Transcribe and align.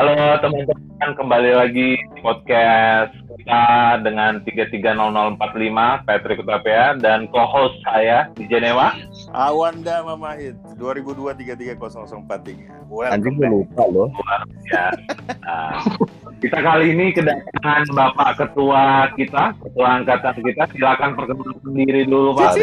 Halo 0.00 0.40
teman-teman, 0.40 1.10
kembali 1.20 1.52
lagi 1.52 2.00
di 2.00 2.18
podcast 2.24 3.12
kita 3.36 4.00
dengan 4.00 4.40
330045 4.48 6.08
Patrick 6.08 6.40
Utapia 6.40 6.96
dan 6.96 7.28
co-host 7.28 7.76
saya 7.84 8.32
di 8.32 8.48
Jenewa. 8.48 8.96
Awanda 9.36 10.00
Mamahit 10.00 10.56
2002 10.80 11.36
33043. 11.76 13.12
Anjing 13.12 13.36
gue 13.36 13.48
lupa 13.52 13.84
loh. 13.92 14.08
Ya. 14.72 14.88
Nah, 15.44 15.84
kita 16.40 16.64
kali 16.64 16.96
ini 16.96 17.12
kedatangan 17.12 17.92
Bapak 17.92 18.40
Ketua 18.40 19.12
kita, 19.12 19.52
Ketua 19.60 20.00
Angkatan 20.00 20.40
kita. 20.40 20.72
Silakan 20.72 21.20
perkenalkan 21.20 21.68
diri 21.76 22.08
dulu 22.08 22.32
Pak. 22.40 22.56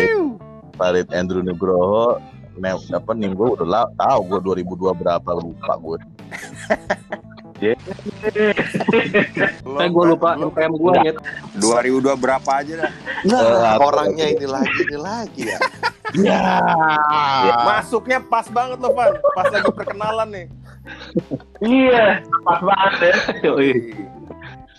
Farid 0.82 1.14
Andrew 1.14 1.46
Nugroho 1.46 2.18
ne, 2.59 2.75
apa 2.75 3.11
nih 3.16 3.32
gue 3.32 3.48
udah 3.55 3.88
tahu 3.96 4.20
gue 4.27 4.39
2002 4.66 5.00
berapa 5.00 5.32
lupa 5.39 5.74
gue. 5.80 5.97
Eh 7.60 7.75
gue 9.92 10.06
lupa 10.07 10.39
NPM 10.39 10.74
gue 10.79 10.93
ya. 11.04 11.14
2002 11.60 12.15
berapa 12.15 12.50
aja 12.50 12.88
dah. 12.88 12.92
Nah, 13.28 13.75
orangnya 13.83 14.32
ini 14.32 14.47
lagi 14.47 14.79
ini 14.88 14.97
lagi 14.97 15.42
ya. 15.43 15.60
Ya. 16.15 16.42
Masuknya 17.68 18.24
pas 18.24 18.47
banget 18.47 18.79
loh, 18.79 18.96
Van. 18.96 19.11
Pas 19.36 19.52
lagi 19.52 19.69
perkenalan 19.75 20.29
nih. 20.32 20.46
Iya, 21.61 22.24
pas 22.47 22.60
banget 22.64 22.93
ya. 23.04 23.16
Yoi. 23.52 23.71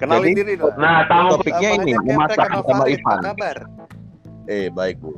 Kenalin 0.01 0.32
Jadi- 0.32 0.37
diri 0.40 0.52
dong. 0.56 0.74
Nah, 0.80 1.04
tamu 1.04 1.37
Topiknya 1.37 1.70
ini 1.76 1.92
memasak 2.01 2.48
sama 2.48 2.84
Ivan. 2.88 3.18
kabar? 3.20 3.56
Eh 4.48 4.73
baik 4.73 4.96
bu. 5.04 5.12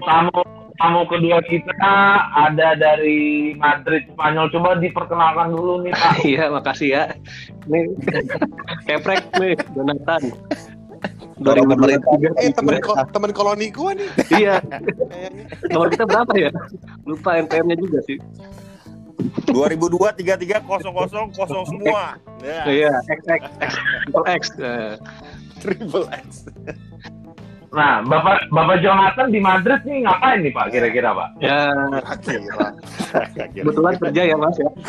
tamu 0.00 0.40
tamu 0.76 1.02
kedua 1.08 1.38
kita 1.44 1.92
ada 2.36 2.76
dari 2.76 3.52
Madrid 3.56 4.04
Spanyol. 4.12 4.52
Coba 4.52 4.76
diperkenalkan 4.76 5.48
dulu 5.52 5.84
nih 5.84 5.92
Pak. 5.96 6.12
Iya 6.30 6.44
makasih 6.52 6.88
ya. 6.92 7.04
Ini 7.68 7.80
keprek 8.84 9.22
nih 9.40 9.54
Jonathan. 9.72 10.22
Pemerintah. 11.36 12.16
Eh 12.40 12.50
temen 12.52 12.80
ko 12.80 12.96
temen 13.12 13.30
koloni 13.36 13.68
gua 13.68 13.92
nih. 13.92 14.08
Iya. 14.32 14.56
Nomor 15.72 15.92
kita 15.92 16.04
berapa 16.08 16.32
ya? 16.36 16.50
Lupa 17.04 17.36
NPM-nya 17.40 17.76
juga 17.76 18.00
sih. 18.08 18.16
2002 19.48 19.96
3300 20.16 20.60
semua. 21.68 22.16
Ya, 22.44 22.62
Iya. 22.68 22.92
X 23.08 23.20
X 23.28 23.42
X 23.60 23.72
triple 24.04 24.24
X. 24.28 24.42
Triple 25.60 26.06
X. 26.12 26.28
Nah, 27.76 28.00
Bapak 28.00 28.48
Bapak 28.48 28.80
Jonathan 28.80 29.28
di 29.28 29.36
Madrid 29.36 29.84
nih 29.84 30.08
ngapain 30.08 30.40
nih 30.40 30.48
Pak 30.48 30.72
kira-kira 30.72 31.12
Pak? 31.12 31.28
Ya 31.44 31.76
Kira. 32.24 32.72
kebetulan 33.52 33.94
kerja 34.00 34.22
ya 34.32 34.36
mas 34.40 34.56
ya. 34.56 34.70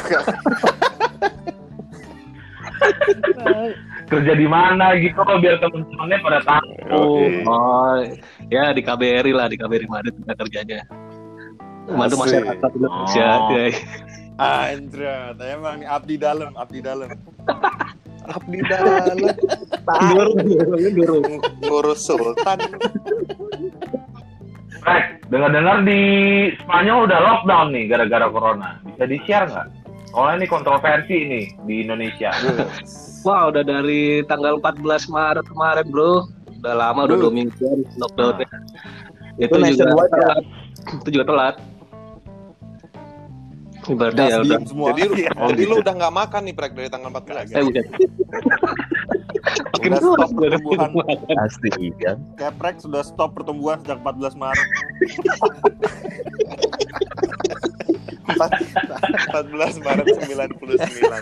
Kerja 4.08 4.34
di 4.40 4.48
mana 4.48 4.96
gitu 4.96 5.20
biar 5.20 5.60
teman-temannya 5.60 6.18
pada 6.24 6.40
tahu. 6.48 6.70
Oke. 6.96 7.44
Oh 7.44 8.00
ya 8.48 8.72
di 8.72 8.80
KBRI 8.80 9.36
lah 9.36 9.52
di 9.52 9.60
KBRI 9.60 9.88
Madrid 9.92 10.16
kita 10.24 10.34
kerjanya. 10.40 10.88
Asik. 11.92 12.20
masyarakat 12.24 12.72
Indonesia. 12.72 13.28
Oh. 13.36 13.52
Ya. 13.52 13.68
Anjir, 14.38 15.34
emang 15.44 15.82
nih 15.82 15.90
abdi 15.90 16.16
dalam, 16.16 16.56
abdi 16.56 16.80
dalam. 16.80 17.10
Abdi 18.28 18.60
dalam 18.68 19.16
tidur. 19.88 20.28
ngurus 21.64 22.00
sultan. 22.04 22.60
Rek, 24.88 25.06
dengar-dengar 25.28 25.84
di 25.84 26.02
Spanyol 26.64 27.08
udah 27.12 27.20
lockdown 27.20 27.68
nih 27.76 27.84
gara-gara 27.92 28.28
corona. 28.32 28.80
Bisa 28.88 29.04
di-share 29.04 29.48
nggak? 29.52 29.68
Soalnya 30.12 30.36
ini 30.40 30.48
kontroversi 30.48 31.16
nih 31.28 31.46
di 31.68 31.76
Indonesia. 31.84 32.32
Wah 33.28 33.52
udah 33.52 33.64
dari 33.64 34.24
tanggal 34.26 34.56
14 34.64 35.12
Maret 35.12 35.46
kemarin 35.52 35.86
bro. 35.92 36.24
Udah 36.64 36.74
lama 36.74 37.06
udah 37.06 37.18
dua 37.20 37.32
mingguan 37.32 37.84
lockdownnya. 38.00 38.48
Itu, 39.38 39.54
Itu 39.54 39.56
juga 39.60 39.86
nationwide 39.92 40.10
ya? 40.10 40.16
telat. 40.16 40.44
Itu 41.04 41.10
juga 41.12 41.26
telat. 41.28 41.56
Ibaratnya 43.88 44.26
ya 44.28 44.38
udah. 44.42 44.60
semua. 44.64 44.88
Jadi, 44.92 45.02
Iya. 45.18 45.32
jadi 45.32 45.64
lu 45.64 45.76
udah 45.80 45.94
nggak 45.96 46.14
makan 46.14 46.42
nih 46.44 46.54
Prek 46.54 46.74
dari 46.74 46.90
tanggal 46.90 47.10
14. 47.10 47.48
Eh 47.50 47.64
bukan. 47.64 47.84
Makin 49.48 49.90
Udah 49.90 50.00
stop 50.02 50.30
pertumbuhan. 50.34 50.90
makan. 50.92 51.36
Pasti 51.40 51.70
kan. 51.96 52.18
Keprek 52.36 52.76
sudah 52.78 53.02
stop 53.02 53.32
pertumbuhan 53.34 53.80
sejak 53.80 54.00
14 54.00 54.36
Maret. 54.36 54.68
14 58.28 59.80
Maret 59.80 60.06
99. 60.20 61.22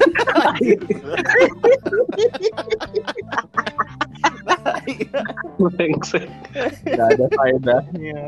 Brengsek. 5.59 6.27
Gak 6.85 7.07
ada 7.11 7.25
faedahnya. 7.31 8.19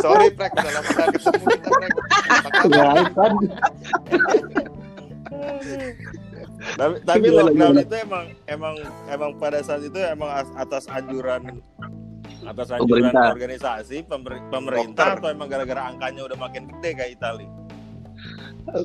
Sorry 0.00 0.28
Prek, 0.30 0.52
udah 0.52 0.72
lama 0.72 0.90
gak 0.90 1.08
ketemu 1.14 1.44
kita 1.46 1.68
Prek. 1.70 1.92
Ya 2.66 2.84
kan. 3.10 3.32
tapi 6.70 6.94
tapi 7.02 7.26
lockdown 7.26 7.74
itu 7.78 7.96
emang 7.98 8.24
emang 8.46 8.74
emang 9.06 9.30
pada 9.36 9.58
saat 9.60 9.80
itu 9.80 9.96
emang 9.96 10.28
as- 10.30 10.54
atas 10.54 10.84
anjuran 10.86 11.60
atas 12.42 12.68
anjuran 12.70 13.08
Pemerintah. 13.08 13.32
organisasi 13.32 13.96
pemer- 14.04 14.44
pemerintah 14.48 15.06
Dokter. 15.08 15.18
atau 15.18 15.28
emang 15.30 15.48
gara-gara 15.48 15.82
angkanya 15.86 16.22
udah 16.22 16.38
makin 16.38 16.68
gede 16.68 16.90
kayak 16.94 17.10
Itali 17.14 17.46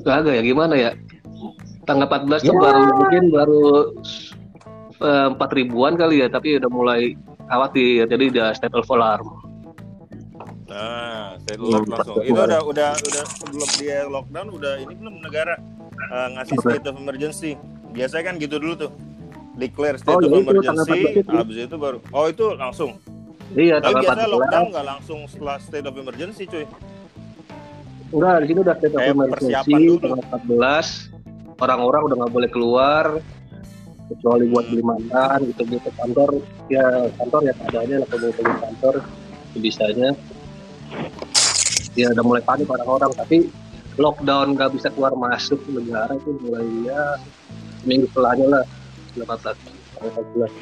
Kagak 0.02 0.32
ya 0.32 0.42
gimana 0.42 0.74
ya? 0.74 0.90
Tanggal 1.84 2.08
14 2.08 2.42
tuh 2.42 2.50
Ya. 2.50 2.58
baru 2.58 2.80
mungkin 2.90 3.22
baru 3.28 3.62
eh, 4.98 5.26
empat 5.30 5.50
ribuan 5.52 5.94
kali 5.94 6.24
ya, 6.24 6.28
tapi 6.28 6.56
udah 6.56 6.66
mulai 6.66 7.12
khawatir. 7.46 8.08
Jadi 8.08 8.32
udah 8.32 8.50
state 8.50 8.72
of 8.72 8.88
alarm. 8.88 9.28
Nah 10.76 11.40
saya 11.40 11.56
Hmm, 11.56 11.88
langsung 11.88 12.20
itu 12.20 12.36
udah 12.36 12.60
udah 12.62 12.90
udah 12.92 13.22
sebelum 13.32 13.68
dia 13.80 14.04
lockdown 14.04 14.48
udah 14.52 14.72
ini 14.76 14.92
belum 14.92 15.14
negara 15.18 15.56
eh, 15.96 16.28
ngasih 16.36 16.56
state 16.60 16.84
of 16.84 16.94
emergency. 16.94 17.56
Biasanya 17.90 18.24
kan 18.26 18.34
gitu 18.36 18.60
dulu 18.60 18.76
tuh. 18.76 18.92
Declare 19.56 19.96
state 19.96 20.12
Oh, 20.12 20.20
of 20.20 20.36
emergency 20.36 21.00
14 21.16 21.24
itu. 21.24 21.32
habis 21.32 21.56
itu 21.56 21.76
baru 21.76 21.98
oh 22.06 22.28
itu 22.28 22.44
langsung. 22.54 23.00
Iya, 23.48 23.80
tapi 23.80 24.04
biasanya 24.04 24.28
14. 24.28 24.34
lockdown 24.36 24.66
nggak 24.68 24.86
langsung 24.86 25.18
setelah 25.24 25.56
state 25.56 25.86
of 25.86 25.96
emergency 25.96 26.44
cuy. 26.44 26.68
Udah 28.12 28.38
di 28.38 28.46
sini 28.46 28.58
udah 28.60 28.74
state 28.76 28.92
of 28.92 29.00
emergency 29.00 29.72
tanggal 29.96 30.20
14. 30.44 31.10
Orang-orang 31.56 32.00
udah 32.04 32.16
nggak 32.20 32.32
boleh 32.32 32.50
keluar 32.52 33.04
kecuali 34.06 34.44
buat 34.46 34.68
beli 34.68 34.84
makan 34.84 35.38
gitu 35.48 35.62
gitu 35.66 35.88
kantor. 35.96 36.30
Ya 36.68 36.84
kantor 37.16 37.40
ya 37.42 37.52
keadaannya 37.56 37.96
lah 37.96 38.06
kalau 38.06 38.28
mau 38.28 38.56
kantor 38.60 38.94
bisanya 39.56 40.12
ya 41.96 42.12
udah 42.12 42.24
mulai 42.24 42.42
panik 42.44 42.68
orang-orang 42.68 43.10
tapi 43.16 43.48
lockdown 43.96 44.52
nggak 44.52 44.76
bisa 44.76 44.92
keluar 44.92 45.16
masuk 45.16 45.56
ke 45.58 45.70
negara 45.72 46.12
itu 46.12 46.36
mulai 46.38 46.68
ya 46.84 47.16
minggu 47.82 48.04
setelahnya 48.12 48.46
lah 48.52 48.64
14 49.16 49.56
tanggal 49.96 50.12
14 50.36 50.52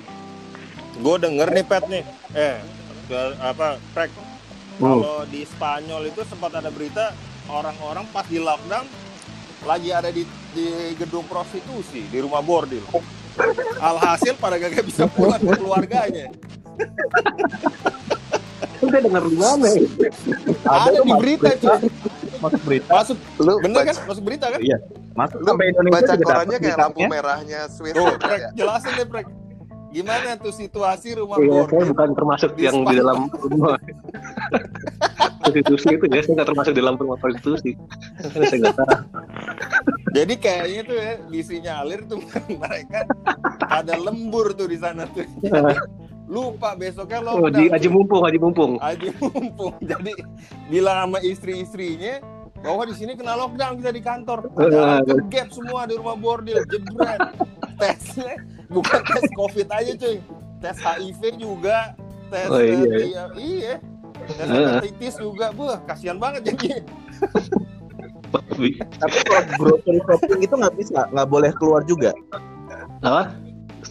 gue 0.95 1.17
denger 1.19 1.49
nih 1.51 1.65
pet 1.67 1.85
nih. 1.91 2.05
Eh 2.33 2.57
ke- 3.05 3.37
apa 3.43 3.83
prek 3.91 4.15
Hmm. 4.75 4.99
kalau 4.99 5.23
di 5.25 5.47
Spanyol 5.47 6.11
itu 6.11 6.27
sempat 6.27 6.51
ada 6.51 6.67
berita 6.67 7.15
orang-orang 7.47 8.03
pas 8.11 8.27
di 8.27 8.43
lockdown 8.43 8.83
lagi 9.63 9.91
ada 9.91 10.11
di 10.11 10.27
di 10.51 10.67
gedung 10.95 11.23
prostitusi 11.27 12.03
di 12.05 12.19
rumah 12.19 12.43
bordil. 12.43 12.83
Alhasil 13.79 14.35
pada 14.35 14.59
gak 14.59 14.83
bisa 14.83 15.07
pulang 15.07 15.39
ke 15.39 15.55
keluarganya 15.55 16.27
itu 18.85 18.93
dia 18.93 19.01
dengar 19.01 19.25
di 19.25 19.37
mana 19.41 19.67
ya? 19.73 19.81
ada, 20.69 20.89
tuh 20.93 21.05
di 21.09 21.13
berita 21.17 21.51
cuy 21.57 21.89
Masuk 22.45 22.61
berita. 22.69 22.91
masuk 22.93 23.17
Lu 23.41 23.53
bener 23.65 23.81
baca, 23.81 23.89
kan 23.89 23.97
masuk 24.05 24.23
berita 24.29 24.47
kan? 24.53 24.61
Masuk 25.17 25.39
lu 25.41 25.49
sampai 25.49 25.67
Indonesia 25.73 25.97
baca 25.97 26.15
korannya 26.21 26.59
kayak 26.61 26.77
lampu 26.77 27.01
merahnya 27.09 27.61
Swiss. 27.73 27.95
Tuh 27.97 28.05
ya, 28.05 28.17
prek 28.21 28.41
jelasin 28.53 28.93
deh 29.01 29.07
prek. 29.09 29.27
Gimana 29.95 30.35
tuh 30.43 30.51
situasi 30.51 31.15
rumah 31.15 31.39
Iya, 31.39 31.71
saya 31.71 31.87
bukan 31.95 32.09
termasuk 32.19 32.51
Di 32.59 32.67
yang 32.67 32.83
di 32.83 32.99
dalam 32.99 33.31
rumah. 33.31 33.79
Prostitusi 35.39 35.87
itu 35.95 36.05
ya, 36.11 36.21
saya 36.21 36.35
nggak 36.43 36.49
termasuk 36.51 36.73
di 36.75 36.81
dalam 36.83 36.97
rumah. 36.99 37.17
Karena 37.23 38.45
saya 38.45 38.59
nggak 38.59 38.75
tahu. 38.75 38.93
Jadi 40.15 40.35
kayaknya 40.39 40.81
tuh 40.83 40.97
ya 40.99 41.13
disinyalir 41.31 42.01
tuh 42.11 42.19
mereka 42.63 43.07
ada 43.63 43.95
lembur 43.95 44.51
tuh 44.59 44.67
di 44.67 44.79
sana 44.83 45.07
tuh. 45.11 45.23
Lupa 46.25 46.73
besoknya 46.73 47.21
Oh, 47.21 47.45
lockdown. 47.45 47.53
di 47.53 47.65
tuh. 47.69 47.75
Aji 47.77 47.89
Mumpung, 47.93 48.23
Aji 48.25 48.39
Mumpung. 48.41 48.73
Aji 48.81 49.09
mumpung. 49.21 49.73
Jadi 49.93 50.13
bilang 50.73 51.09
sama 51.09 51.19
istri-istrinya 51.21 52.25
bahwa 52.65 52.89
di 52.89 52.95
sini 52.97 53.13
kena 53.13 53.37
lockdown 53.37 53.77
kita 53.77 53.93
di 53.93 54.01
kantor. 54.01 54.49
Padahal 54.57 55.05
ke 55.05 55.15
gap 55.29 55.49
semua 55.53 55.85
di 55.85 55.95
rumah 56.01 56.17
bordil, 56.17 56.65
jebret. 56.65 57.21
Tesnya 57.77 58.41
bukan 58.73 59.01
tes 59.05 59.29
COVID 59.37 59.69
aja 59.69 59.93
cuy. 60.01 60.17
Tes 60.65 60.77
HIV 60.81 61.21
juga, 61.37 61.93
tes 62.33 62.49
Oh, 62.49 62.57
iya, 62.57 62.73
eh, 62.73 63.05
iya. 63.05 63.25
iya. 63.37 63.75
Tes 64.25 64.49
hepatitis 64.49 65.15
juga, 65.21 65.53
buh, 65.53 65.77
kasihan 65.85 66.17
banget 66.17 66.55
jadi. 66.57 66.81
Tapi 68.35 69.19
kalau 69.29 69.43
grocery 69.61 70.01
shopping 70.09 70.41
itu 70.43 70.55
nggak 70.57 70.75
bisa, 70.79 71.07
nggak 71.13 71.29
boleh 71.29 71.51
keluar 71.61 71.83
juga. 71.85 72.11
Apa? 73.05 73.31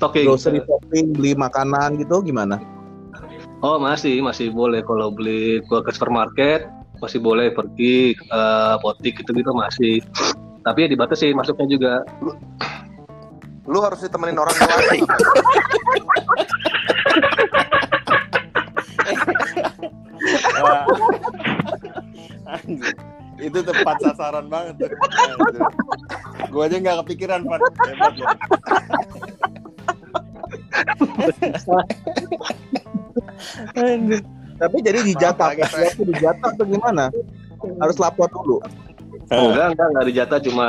Stocking. 0.04 0.28
Grocery 0.28 0.60
shopping, 0.68 1.16
beli 1.16 1.32
makanan 1.32 1.96
gitu 1.96 2.20
gimana? 2.20 2.60
Oh 3.64 3.80
masih 3.80 4.20
masih 4.20 4.52
boleh 4.52 4.84
kalau 4.84 5.16
beli 5.16 5.64
gua 5.72 5.80
ke 5.80 5.96
supermarket 5.96 6.68
masih 7.00 7.24
boleh 7.24 7.56
pergi 7.56 8.12
ke 8.12 8.42
apotik 8.76 9.24
gitu 9.24 9.32
gitu 9.32 9.56
masih. 9.56 10.04
Tapi 10.68 10.84
ya 10.84 10.88
dibatasi 10.92 11.32
masuknya 11.32 11.68
juga. 11.72 11.94
Lu 13.64 13.80
harus 13.80 14.04
ditemenin 14.04 14.36
orang. 14.36 14.52
Anjir. 22.52 22.92
Itu 23.40 23.60
tepat 23.64 24.04
sasaran 24.04 24.52
banget 24.52 24.84
tuh. 24.84 24.92
Gua 26.52 26.68
aja 26.68 26.76
nggak 26.76 27.08
kepikiran. 27.08 27.48
Hebat 27.48 28.14
ya. 28.20 28.28
Tapi 34.62 34.78
jadi 34.86 35.00
dijatah, 35.04 35.50
Frank. 35.58 35.86
waktu 35.92 36.04
dijatah 36.14 36.50
atau 36.56 36.66
gimana? 36.66 37.12
Harus 37.82 37.98
lapor 38.00 38.30
dulu. 38.32 38.62
Oh, 39.32 39.52
enggak 39.52 39.76
enggak 39.76 39.88
enggak 39.94 40.06
dijatah 40.12 40.40
cuma 40.44 40.68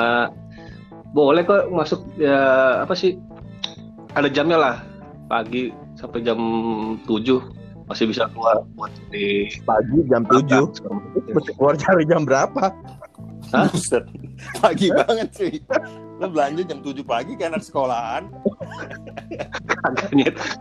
boleh 1.15 1.43
kok 1.47 1.71
masuk 1.71 2.01
ya 2.19 2.39
apa 2.83 2.95
sih 2.95 3.19
ada 4.19 4.27
jamnya 4.27 4.59
lah 4.59 4.77
pagi 5.31 5.71
sampai 5.95 6.27
jam 6.27 6.39
7 7.07 7.55
masih 7.85 8.09
bisa 8.09 8.29
keluar 8.33 8.65
buat 8.77 8.93
di 9.13 9.49
Pagi 9.65 9.99
jam 10.09 10.25
7. 10.25 11.37
Mesti 11.37 11.51
keluar 11.57 11.77
cari 11.77 12.05
jam 12.09 12.25
berapa? 12.25 12.73
Buset. 13.53 14.05
Pagi 14.59 14.89
banget 14.89 15.29
sih. 15.37 15.53
Lu 16.25 16.33
belanja 16.33 16.63
jam 16.65 16.79
7 16.81 17.05
pagi 17.05 17.33
kayak 17.35 17.51
anak 17.53 17.63
sekolahan. 17.63 18.23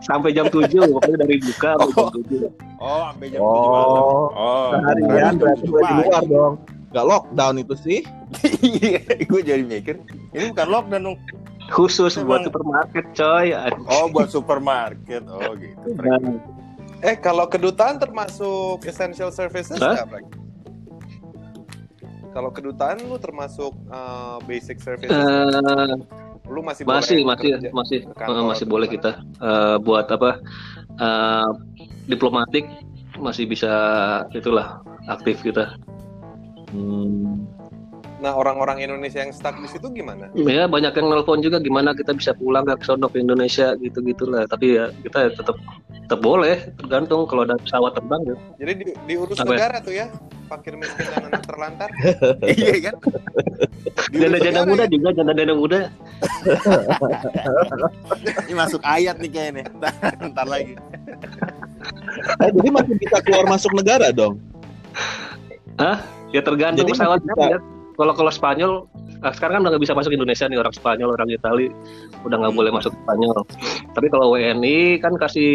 Sampai 0.04 0.30
jam 0.32 0.46
7 0.46 0.68
pokoknya 0.68 1.16
dari 1.18 1.36
buka 1.40 1.70
sampai 1.80 1.92
jam 1.96 2.08
7. 2.12 2.52
Oh, 2.78 3.02
sampai 3.08 3.26
jam 3.32 3.40
7 3.40 3.48
malam. 3.48 3.96
Oh, 3.96 4.26
Oh, 4.34 4.70
seharian 4.76 5.32
berarti 5.40 5.64
jam 5.64 5.64
7 5.64 5.72
boleh 5.72 5.84
di 5.84 5.94
luar 6.04 6.22
dong. 6.26 6.54
Gak 6.92 7.06
lockdown 7.06 7.54
itu 7.58 7.74
sih. 7.76 8.00
Iya, 8.64 8.98
gue 9.24 9.40
jadi 9.40 9.62
mikir. 9.62 9.94
Ini 10.34 10.50
bukan 10.50 10.68
lockdown 10.68 11.02
dong. 11.06 11.16
Khusus 11.70 12.18
buat 12.20 12.44
Emang. 12.44 12.46
supermarket 12.50 13.04
coy. 13.14 13.46
Oh, 13.88 14.06
buat 14.10 14.28
supermarket. 14.28 15.22
Oh, 15.24 15.56
gitu. 15.56 15.96
Frank. 15.96 16.42
Eh, 17.00 17.16
kalau 17.16 17.46
kedutaan 17.46 17.96
termasuk 17.96 18.84
essential 18.84 19.28
services 19.28 19.76
nggak, 19.76 20.08
Frank? 20.08 20.26
Kalau 22.34 22.50
kedutaan 22.50 22.98
lu 23.06 23.14
termasuk 23.16 23.70
uh, 23.94 24.42
basic 24.42 24.82
services, 24.82 25.14
Eh, 25.14 25.94
lu 26.50 26.60
masih 26.60 26.82
masih 26.84 27.22
boleh 27.22 27.30
masih 27.30 27.50
kerja. 27.56 27.68
masih 27.72 27.98
kantor 28.18 28.42
eh, 28.42 28.48
masih 28.50 28.66
boleh 28.68 28.88
kita 28.90 29.10
eh, 29.40 29.76
buat 29.80 30.06
apa 30.12 30.42
eh, 30.98 31.48
diplomatik 32.10 32.68
masih 33.16 33.46
bisa 33.48 33.72
itulah 34.34 34.82
aktif 35.08 35.40
kita. 35.40 35.78
Hmm. 36.74 37.46
Nah, 38.24 38.32
orang-orang 38.40 38.80
Indonesia 38.80 39.20
yang 39.20 39.36
stuck 39.36 39.52
di 39.60 39.68
situ 39.68 39.92
gimana? 39.92 40.32
Ya 40.32 40.64
banyak 40.64 40.96
yang 40.96 41.12
nelpon 41.12 41.44
juga 41.44 41.60
gimana 41.60 41.92
kita 41.92 42.16
bisa 42.16 42.32
pulang 42.32 42.64
ke 42.64 42.72
sono 42.80 43.12
ke 43.12 43.20
Indonesia 43.20 43.76
gitu 43.78 44.00
gitulah. 44.00 44.48
Tapi 44.48 44.80
ya 44.80 44.88
kita 45.04 45.28
tetap 45.36 45.60
tetap 45.92 46.20
boleh 46.24 46.72
tergantung 46.80 47.28
kalau 47.28 47.44
ada 47.44 47.60
pesawat 47.60 47.92
terbang 47.92 48.20
ya. 48.24 48.36
Jadi 48.64 48.72
di, 48.80 48.84
diurus 49.04 49.36
Apa 49.36 49.52
negara 49.52 49.76
tuh 49.84 49.92
ya, 49.92 50.08
fakir 50.46 50.74
miskin 50.76 51.06
dan 51.08 51.32
anak 51.32 51.42
terlantar. 51.44 51.90
Iya 52.44 52.90
kan? 52.90 52.94
Janda-janda 54.12 54.62
muda 54.68 54.84
juga 54.86 55.08
janda-janda 55.16 55.54
muda. 55.56 55.80
Ini 58.46 58.54
masuk 58.54 58.80
ayat 58.84 59.16
nih 59.18 59.30
kayaknya. 59.32 59.64
Ntar, 60.30 60.46
lagi. 60.46 60.74
Eh, 62.40 62.50
jadi 62.54 62.68
masih 62.70 62.94
bisa 63.00 63.18
keluar 63.24 63.46
masuk 63.48 63.72
negara 63.74 64.12
dong. 64.12 64.38
Ya 66.34 66.42
tergantung 66.42 66.82
Jadi 66.82 66.98
pesawatnya 66.98 67.34
bisa. 67.38 67.52
ya. 67.54 67.58
Kalau 67.94 68.12
kalau 68.18 68.30
Spanyol 68.34 68.72
nah, 69.22 69.30
sekarang 69.30 69.62
kan 69.62 69.62
udah 69.62 69.70
nggak 69.78 69.84
bisa 69.86 69.94
masuk 69.94 70.10
Indonesia 70.10 70.50
nih 70.50 70.58
orang 70.58 70.74
Spanyol 70.74 71.14
orang 71.14 71.30
Itali 71.30 71.70
udah 72.26 72.36
nggak 72.42 72.54
boleh 72.58 72.70
masuk 72.74 72.90
Spanyol. 72.90 73.38
Tapi 73.94 74.06
kalau 74.10 74.34
WNI 74.34 74.98
kan 74.98 75.14
kasih 75.14 75.50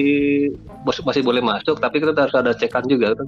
masih 0.87 1.19
boleh 1.19 1.43
masuk 1.43 1.83
tapi 1.83 1.99
kita 1.99 2.15
harus 2.15 2.31
ada 2.31 2.55
cekan 2.55 2.87
juga 2.87 3.11
kan. 3.11 3.27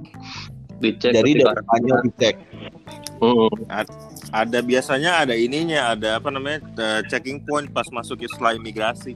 Dicek. 0.82 1.12
Jadi 1.14 1.30
dari 1.38 1.56
Spanyol 1.62 1.98
dicek. 2.10 2.34
Hmm. 3.22 3.54
Ada 4.34 4.58
biasanya 4.66 5.22
ada 5.22 5.34
ininya, 5.38 5.94
ada 5.94 6.18
apa 6.18 6.28
namanya? 6.34 6.58
checking 7.06 7.38
point 7.46 7.70
pas 7.70 7.86
masuk 7.94 8.18
setelah 8.26 8.58
imigrasi. 8.58 9.14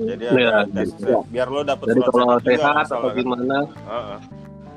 Jadi 0.00 0.24
ada 0.24 0.38
Iya, 0.38 0.56
tes 0.70 0.88
iya. 1.02 1.18
biar 1.28 1.50
lo 1.50 1.60
dapet 1.66 1.92
Jadi 1.92 2.00
kalau 2.08 2.38
sehat 2.40 2.86
juga, 2.86 2.94
atau 2.94 3.10
kan? 3.10 3.18
gimana, 3.18 3.58
Heeh. 3.66 4.18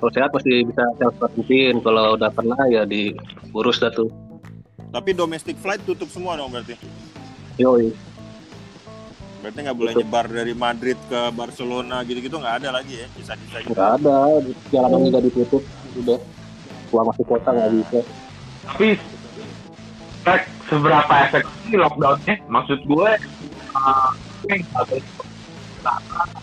kalau 0.01 0.11
sehat 0.11 0.29
pasti 0.33 0.51
bisa 0.65 0.83
self 0.99 1.13
quarantine. 1.21 1.77
Kalau 1.79 2.03
udah 2.17 2.31
kena 2.33 2.59
ya 2.67 2.83
diurus 2.83 3.77
dah 3.79 3.93
tuh. 3.93 4.09
Tapi 4.91 5.09
domestic 5.13 5.55
flight 5.61 5.79
tutup 5.85 6.09
semua 6.09 6.35
dong 6.35 6.49
berarti. 6.51 6.75
Yoi. 7.61 7.93
Berarti 9.43 9.59
nggak 9.59 9.75
boleh 9.75 9.93
nyebar 9.99 10.25
dari 10.31 10.53
Madrid 10.55 10.95
ke 11.11 11.19
Barcelona 11.35 11.99
gitu-gitu 12.07 12.39
nggak 12.39 12.63
ada 12.63 12.79
lagi 12.79 13.03
ya 13.03 13.07
bisa-bisa 13.11 13.59
gitu. 13.59 13.75
Nggak 13.75 13.91
ada, 13.99 14.39
jalanan 14.71 14.99
juga 15.03 15.19
ditutup. 15.19 15.63
Udah. 15.99 16.19
Keluar 16.87 17.03
masuk 17.11 17.25
kota 17.27 17.49
nggak 17.51 17.71
bisa. 17.75 17.99
Tapi 18.63 18.87
efek 20.23 20.41
seberapa 20.71 21.13
efektif 21.27 21.59
sih 21.67 21.75
lockdownnya? 21.75 22.35
Maksud 22.47 22.79
gue, 22.87 23.11
uh, 23.75 24.09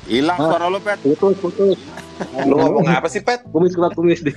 Hilang 0.04 0.36
Hah? 0.36 0.48
suara 0.52 0.68
lo 0.68 0.80
pet. 0.84 1.00
Putus, 1.00 1.36
putus. 1.40 1.78
Lu 2.48 2.60
ngomong 2.60 2.84
apa 2.92 3.08
sih, 3.08 3.24
Pet? 3.24 3.40
Kumis 3.48 3.72
keluar 3.72 3.96
kumis 3.96 4.20
di. 4.20 4.32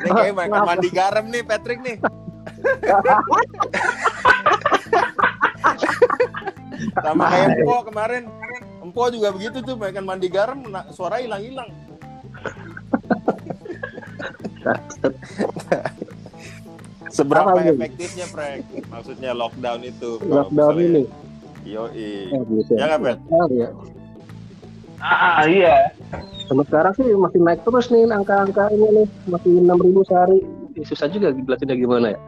Ini 0.00 0.10
kayak 0.10 0.32
makan 0.32 0.60
mandi 0.64 0.88
garam 0.90 1.28
nih 1.28 1.44
Patrick 1.44 1.78
nih. 1.84 2.00
Sama 7.00 7.24
kayak 7.28 7.48
Empo 7.60 7.76
kemarin. 7.86 8.24
Empo 8.80 9.10
juga 9.12 9.28
begitu 9.34 9.62
tuh 9.62 9.76
makan 9.76 10.04
mandi 10.04 10.28
garam 10.32 10.64
suara 10.94 11.20
hilang-hilang. 11.20 11.70
Seberapa 17.10 17.58
Apa, 17.58 17.66
efektifnya 17.66 18.26
Frank? 18.30 18.62
Maksudnya 18.86 19.34
lockdown 19.34 19.82
itu. 19.82 20.22
Lockdown 20.22 20.78
ini. 20.78 21.02
Yoi. 21.66 22.30
Eh, 22.30 22.42
bisa. 22.46 22.72
Ya 22.78 22.86
nggak, 22.86 23.00
Bet? 23.02 23.18
Ah, 23.28 23.46
iya. 23.50 23.68
ah 25.02 25.44
iya. 25.44 25.76
Sampai 26.46 26.64
sekarang 26.70 26.92
sih 26.98 27.06
masih 27.14 27.40
naik 27.42 27.60
terus 27.66 27.90
nih 27.90 28.06
angka-angka 28.10 28.70
ini 28.74 28.86
nih 29.02 29.06
masih 29.26 29.52
enam 29.58 29.78
ribu 29.82 30.02
sehari. 30.06 30.38
Ya, 30.78 30.84
susah 30.86 31.10
juga 31.10 31.34
jelasinnya 31.34 31.76
gimana 31.78 32.14
ya. 32.14 32.18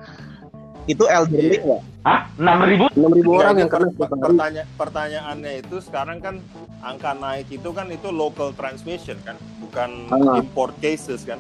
Itu 0.85 1.07
elderly 1.07 1.59
nggak? 1.59 1.83
Hah? 2.03 2.21
Enam 2.35 2.59
ribu? 2.67 2.85
Enam 2.91 3.13
ribu 3.13 3.31
Enggak, 3.31 3.45
orang 3.45 3.57
yang 3.57 3.71
kena 3.71 3.79
per- 3.79 3.93
setiap 3.93 4.11
hari. 4.11 4.23
pertanya- 4.27 4.67
pertanyaannya 4.75 5.53
itu 5.63 5.77
sekarang 5.79 6.19
kan 6.19 6.35
angka 6.83 7.13
naik 7.15 7.47
itu 7.49 7.71
kan 7.71 7.87
itu 7.87 8.09
local 8.11 8.51
transmission 8.51 9.15
kan, 9.23 9.39
bukan 9.61 9.91
Ah. 10.11 10.43
import 10.43 10.75
cases 10.83 11.23
kan. 11.23 11.39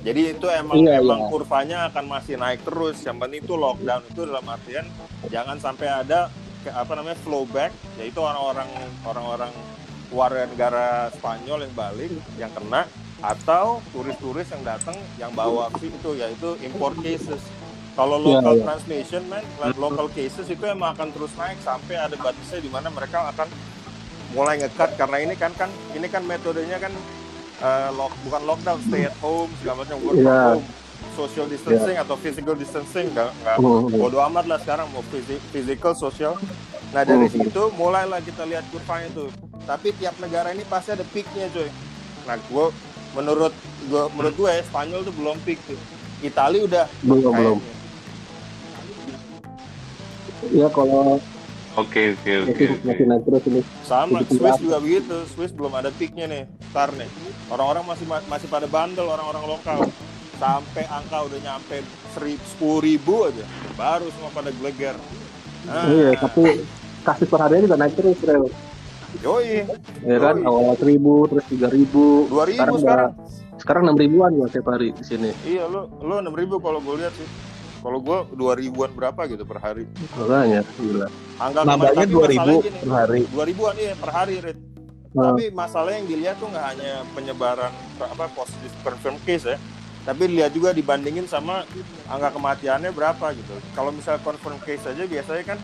Jadi 0.00 0.32
itu 0.32 0.46
emang 0.48 0.80
Iya, 0.80 1.02
emang 1.02 1.20
iya. 1.20 1.28
kurvanya 1.28 1.78
akan 1.90 2.04
masih 2.08 2.38
naik 2.38 2.62
terus. 2.62 3.02
Yang 3.02 3.16
penting 3.20 3.40
itu 3.42 3.54
lockdown 3.54 4.02
itu 4.06 4.20
dalam 4.24 4.46
artian 4.46 4.86
jangan 5.26 5.56
sampai 5.58 5.88
ada 5.90 6.30
ke- 6.62 6.72
apa 6.72 6.92
namanya 6.94 7.18
flow 7.20 7.44
back, 7.44 7.68
yaitu 7.98 8.16
orang-orang 8.16 8.70
orang-orang 9.02 9.52
warga 10.08 10.46
negara 10.46 10.86
Spanyol 11.12 11.66
yang 11.66 11.74
balik 11.74 12.10
yang 12.34 12.50
kena 12.50 12.82
atau 13.20 13.84
turis-turis 13.90 14.48
yang 14.48 14.64
datang 14.64 14.96
yang 15.16 15.30
bawa 15.30 15.68
itu 15.76 16.10
yaitu 16.14 16.56
import 16.62 16.96
cases. 16.98 17.42
Kalau 17.90 18.16
Iya, 18.16 18.38
local 18.38 18.54
iya. 18.54 18.64
transmission, 18.64 19.22
man, 19.26 19.44
like 19.58 19.76
local 19.76 20.06
cases 20.08 20.46
itu 20.46 20.64
emang 20.64 20.94
akan 20.94 21.10
terus 21.10 21.32
naik 21.34 21.58
sampai 21.60 21.96
ada 21.96 22.14
batasnya 22.14 22.58
di 22.58 22.70
mana 22.70 22.88
mereka 22.88 23.28
akan 23.28 23.48
mulai 24.30 24.56
ngekat 24.56 24.94
karena 24.94 25.16
ini 25.20 25.34
kan 25.34 25.50
kan 25.52 25.66
ini 25.90 26.06
kan 26.06 26.22
metodenya 26.22 26.78
kan 26.78 26.94
eh, 27.58 27.90
lock, 27.92 28.14
bukan 28.22 28.42
lockdown, 28.46 28.78
stay 28.80 29.04
at 29.04 29.16
home 29.18 29.50
segala 29.58 29.84
macam 29.84 29.96
work 30.00 30.16
from 30.16 30.24
Iya. 30.24 30.40
home, 30.48 30.64
social 31.12 31.44
distancing 31.44 31.92
atau 31.94 32.16
physical 32.16 32.54
distancing 32.54 33.10
nggak 33.10 33.30
nggak 33.36 33.56
Hmm. 33.58 33.90
bodo 33.92 34.18
amat 34.24 34.44
lah 34.46 34.58
sekarang 34.58 34.88
mau 34.88 35.04
physi- 35.04 35.42
physical 35.50 35.92
social. 35.92 36.40
Nah 36.90 37.02
dari 37.02 37.26
Hmm. 37.26 37.36
situ 37.36 37.62
mulailah 37.74 38.18
kita 38.20 38.42
lihat 38.44 38.64
kurvanya 38.66 39.12
tuh. 39.12 39.28
Tapi 39.62 39.92
tiap 39.92 40.16
negara 40.16 40.50
ini 40.50 40.64
pasti 40.64 40.90
ada 40.90 41.04
peaknya 41.04 41.46
coy. 41.48 41.68
Nah 42.24 42.40
gue 42.40 42.66
menurut 43.12 43.52
gue 43.82 44.02
menurut 44.10 44.34
gue 44.36 44.48
ya, 44.48 44.62
Spanyol 44.62 45.00
tuh 45.02 45.12
belum 45.12 45.36
peak 45.42 45.60
tuh. 45.64 45.78
Itali 46.20 46.58
udah 46.60 46.84
Belum, 47.02 47.28
belum. 47.30 47.58
Ya 50.48 50.66
kalau 50.72 51.20
Oke, 51.78 52.18
oke, 52.18 52.50
oke. 52.50 52.64
terus 53.22 53.42
ini. 53.46 53.62
Sama, 53.86 54.26
Begitu 54.26 54.42
Swiss 54.42 54.58
juga 54.58 54.78
begitu. 54.82 55.16
Swiss 55.30 55.54
belum 55.54 55.70
ada 55.70 55.94
peaknya 55.94 56.26
nih, 56.26 56.42
ntar 56.74 56.90
nih. 56.98 57.06
Orang-orang 57.46 57.86
masih 57.86 58.06
masih 58.26 58.48
pada 58.50 58.66
bandel 58.66 59.06
orang-orang 59.06 59.44
lokal. 59.46 59.80
sampai 60.40 60.88
angka 60.88 61.28
udah 61.28 61.36
nyampe 61.44 61.84
sepuluh 62.48 62.80
ribu 62.80 63.28
aja 63.28 63.44
baru 63.76 64.08
semua 64.08 64.32
pada 64.32 64.48
geleger 64.48 64.96
Nah, 65.68 65.84
Iya, 65.84 66.16
tapi 66.16 66.64
kasus 67.04 67.28
per 67.28 67.44
harinya 67.44 67.68
juga 67.68 67.76
naik 67.76 67.92
terus, 67.92 68.16
Rel. 68.24 68.48
yoi 69.20 69.68
Ya 70.00 70.16
kan, 70.16 70.40
awal 70.40 70.72
seribu, 70.80 71.28
terus 71.28 71.44
tiga 71.44 71.68
ribu, 71.68 72.24
dua 72.32 72.48
ribu 72.48 72.72
Sekarang 72.80 73.12
sekarang 73.60 73.82
enam 73.84 74.00
ribuan 74.00 74.32
ya 74.40 74.48
tiap 74.48 74.72
hari 74.72 74.96
di 74.96 75.04
sini. 75.04 75.28
iya 75.44 75.68
lo 75.68 75.92
lo 76.00 76.24
enam 76.24 76.32
ribu 76.32 76.56
kalau 76.56 76.80
gue 76.80 77.04
lihat 77.04 77.12
sih 77.12 77.28
kalau 77.80 77.98
gue 77.98 78.18
dua 78.34 78.52
ribuan 78.54 78.90
berapa 78.90 79.24
gitu 79.24 79.42
per 79.42 79.58
hari 79.58 79.84
Makanya, 80.14 80.60
gila. 80.76 81.08
angka 81.36 81.60
Nambahnya 81.64 82.06
dua 82.06 82.26
ribu 82.28 82.52
gini, 82.60 82.78
per 82.78 82.92
hari. 82.94 83.20
dua 83.26 83.44
ribuan 83.44 83.74
iya 83.74 83.94
per 83.96 84.10
hari 84.10 84.36
Rit. 84.38 84.58
Nah, 85.10 85.34
Tapi 85.34 85.50
masalahnya 85.50 85.98
yang 85.98 86.08
dilihat 86.08 86.36
tuh 86.38 86.46
nggak 86.46 86.66
hanya 86.70 86.92
penyebaran 87.12 87.72
apa 87.98 88.30
positif 88.30 88.70
confirm 88.80 89.18
case 89.20 89.42
ya, 89.44 89.58
tapi 90.00 90.30
dilihat 90.30 90.52
juga 90.52 90.70
dibandingin 90.70 91.26
sama 91.26 91.66
angka 92.06 92.30
kematiannya 92.30 92.90
berapa 92.90 93.34
gitu. 93.34 93.50
Kalau 93.72 93.90
misalnya 93.90 94.22
confirm 94.22 94.60
case 94.60 94.86
aja 94.86 95.02
biasanya 95.02 95.42
kan 95.44 95.58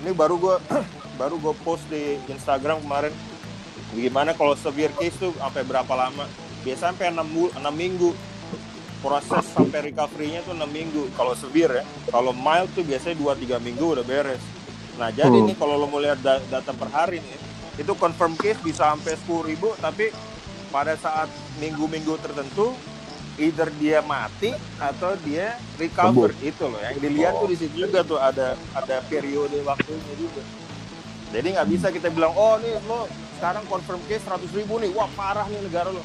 ini 0.00 0.10
baru 0.10 0.40
gua 0.40 0.56
baru 1.20 1.36
gue 1.36 1.54
post 1.60 1.84
di 1.86 2.16
Instagram 2.26 2.80
kemarin 2.80 3.12
gimana 3.92 4.32
kalau 4.32 4.56
severe 4.56 4.90
case 4.96 5.14
tuh 5.14 5.30
sampai 5.36 5.62
berapa 5.62 5.92
lama? 5.92 6.24
Biasa 6.64 6.90
sampai 6.90 7.12
6, 7.12 7.20
bu- 7.28 7.52
6 7.52 7.60
minggu. 7.70 8.10
Proses 9.04 9.44
sampai 9.44 9.92
recovery-nya 9.92 10.40
tuh 10.42 10.56
6 10.56 10.64
minggu 10.64 11.12
kalau 11.12 11.36
severe 11.36 11.80
ya. 11.80 11.84
Kalau 12.08 12.32
mild 12.32 12.72
tuh 12.72 12.80
biasanya 12.82 13.20
2 13.20 13.36
3 13.36 13.60
minggu 13.60 13.84
udah 13.92 14.02
beres. 14.02 14.40
Nah, 14.96 15.12
jadi 15.12 15.44
Hmm. 15.44 15.44
nih 15.44 15.56
kalau 15.60 15.76
lo 15.76 15.84
mau 15.84 16.00
lihat 16.00 16.24
da- 16.24 16.40
data 16.40 16.72
per 16.72 16.88
hari 16.88 17.20
nih, 17.20 17.38
itu 17.76 17.92
confirm 17.94 18.32
case 18.38 18.56
bisa 18.62 18.88
sampai 18.88 19.18
10.000 19.18 19.42
ribu 19.42 19.68
tapi 19.76 20.14
pada 20.70 20.94
saat 20.94 21.26
minggu-minggu 21.58 22.18
tertentu 22.18 22.74
either 23.34 23.66
dia 23.78 23.98
mati 23.98 24.54
atau 24.78 25.18
dia 25.18 25.58
recover 25.74 26.30
itu 26.38 26.70
loh 26.70 26.78
yang 26.78 26.94
dilihat 26.96 27.34
tuh 27.34 27.50
di 27.50 27.58
situ 27.58 27.74
juga 27.82 28.06
tuh 28.06 28.18
ada 28.18 28.54
ada 28.72 29.02
periode 29.10 29.58
waktunya 29.66 30.14
juga 30.14 30.42
jadi 31.30 31.58
nggak 31.58 31.68
bisa 31.68 31.86
kita 31.90 32.14
bilang 32.14 32.30
oh 32.30 32.54
nih 32.62 32.78
lo 32.86 33.10
sekarang 33.34 33.66
confirm 33.66 33.98
case 34.06 34.22
100.000 34.22 34.54
ribu 34.54 34.78
nih 34.78 34.94
wah 34.94 35.10
parah 35.18 35.50
nih 35.50 35.66
negara 35.66 35.90
lo 35.90 36.02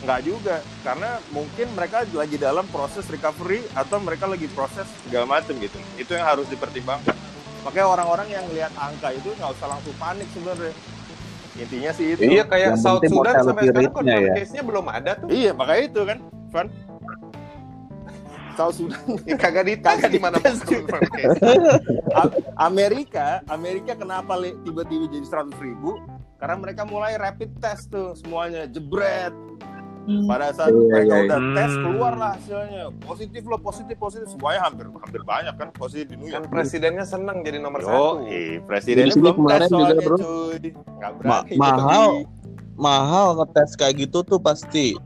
nggak 0.00 0.20
juga 0.24 0.56
karena 0.80 1.20
mungkin 1.28 1.66
mereka 1.72 2.08
lagi 2.10 2.36
dalam 2.36 2.64
proses 2.68 3.04
recovery 3.06 3.60
atau 3.70 4.00
mereka 4.00 4.24
lagi 4.24 4.48
proses 4.48 4.88
segala 5.04 5.28
macam 5.28 5.52
gitu 5.56 5.76
itu 5.94 6.10
yang 6.10 6.24
harus 6.24 6.48
dipertimbangkan 6.48 7.12
makanya 7.60 7.86
orang-orang 7.86 8.28
yang 8.32 8.44
lihat 8.48 8.72
angka 8.74 9.12
itu 9.12 9.28
nggak 9.36 9.50
usah 9.52 9.68
langsung 9.68 9.92
panik 9.94 10.24
sebenarnya 10.32 10.72
intinya 11.60 11.92
sih 11.92 12.16
itu 12.16 12.20
Iya 12.24 12.42
kayak 12.42 12.68
Yang 12.72 12.80
South 12.80 13.02
Sudan 13.04 13.34
sampai 13.36 13.68
sekarang 13.68 13.92
confirm 13.92 14.24
ya. 14.24 14.32
case-nya 14.32 14.62
belum 14.64 14.86
ada 14.88 15.12
tuh. 15.12 15.28
Iya, 15.28 15.50
makanya 15.52 15.82
itu 15.84 16.00
kan, 16.08 16.18
Van. 16.48 16.66
South 18.56 18.74
Sudan, 18.76 19.00
Ya, 19.24 19.36
kagak 19.42 19.64
dites 19.64 19.84
Kagak 19.84 20.10
gimana 20.10 20.36
mau 20.36 20.42
dites. 20.42 20.60
confirm 20.62 21.04
case. 21.10 21.36
A- 22.12 22.34
Amerika, 22.64 23.26
Amerika 23.46 23.92
kenapa 23.92 24.36
tiba-tiba 24.40 25.04
jadi 25.06 25.26
100 25.26 25.52
ribu? 25.60 26.00
Karena 26.36 26.56
mereka 26.56 26.82
mulai 26.84 27.14
rapid 27.14 27.50
test 27.56 27.88
tuh 27.88 28.12
semuanya, 28.14 28.64
jebret. 28.64 29.34
Pada 30.02 30.50
saat 30.50 30.70
Iya, 30.70 30.80
mereka 30.82 31.04
iya, 31.12 31.22
udah 31.22 31.38
iya. 31.38 31.54
tes 31.54 31.70
Hmm. 31.70 31.82
keluar 31.82 32.12
lah 32.14 32.30
hasilnya, 32.32 32.82
positif 33.00 33.42
loh, 33.44 33.60
positif, 33.60 33.96
positif, 33.96 34.26
semuanya 34.26 34.60
hampir 34.64 34.86
hampir 34.90 35.22
banyak 35.22 35.54
kan 35.54 35.68
positif 35.70 36.06
di 36.08 36.16
New 36.16 36.26
Kan 36.26 36.42
York. 36.42 36.50
presidennya 36.50 37.04
senang 37.04 37.36
jadi 37.40 37.58
nomor 37.58 37.78
Yo, 37.78 37.86
satu. 37.86 38.26
eh, 38.26 38.58
presidennya 38.60 39.12
belum 39.12 39.28
tes 39.28 39.38
kemarin 39.38 39.68
juga, 39.68 39.78
soalnya 39.84 40.02
bro. 40.02 40.16
cuy. 40.16 40.68
Ma- 41.22 41.46
mahal. 41.54 42.08
Mahal 42.74 43.26
ngetes 43.36 43.70
kayak 43.74 43.94
gitu 44.00 44.18
tuh 44.20 44.38
pasti. 44.38 44.96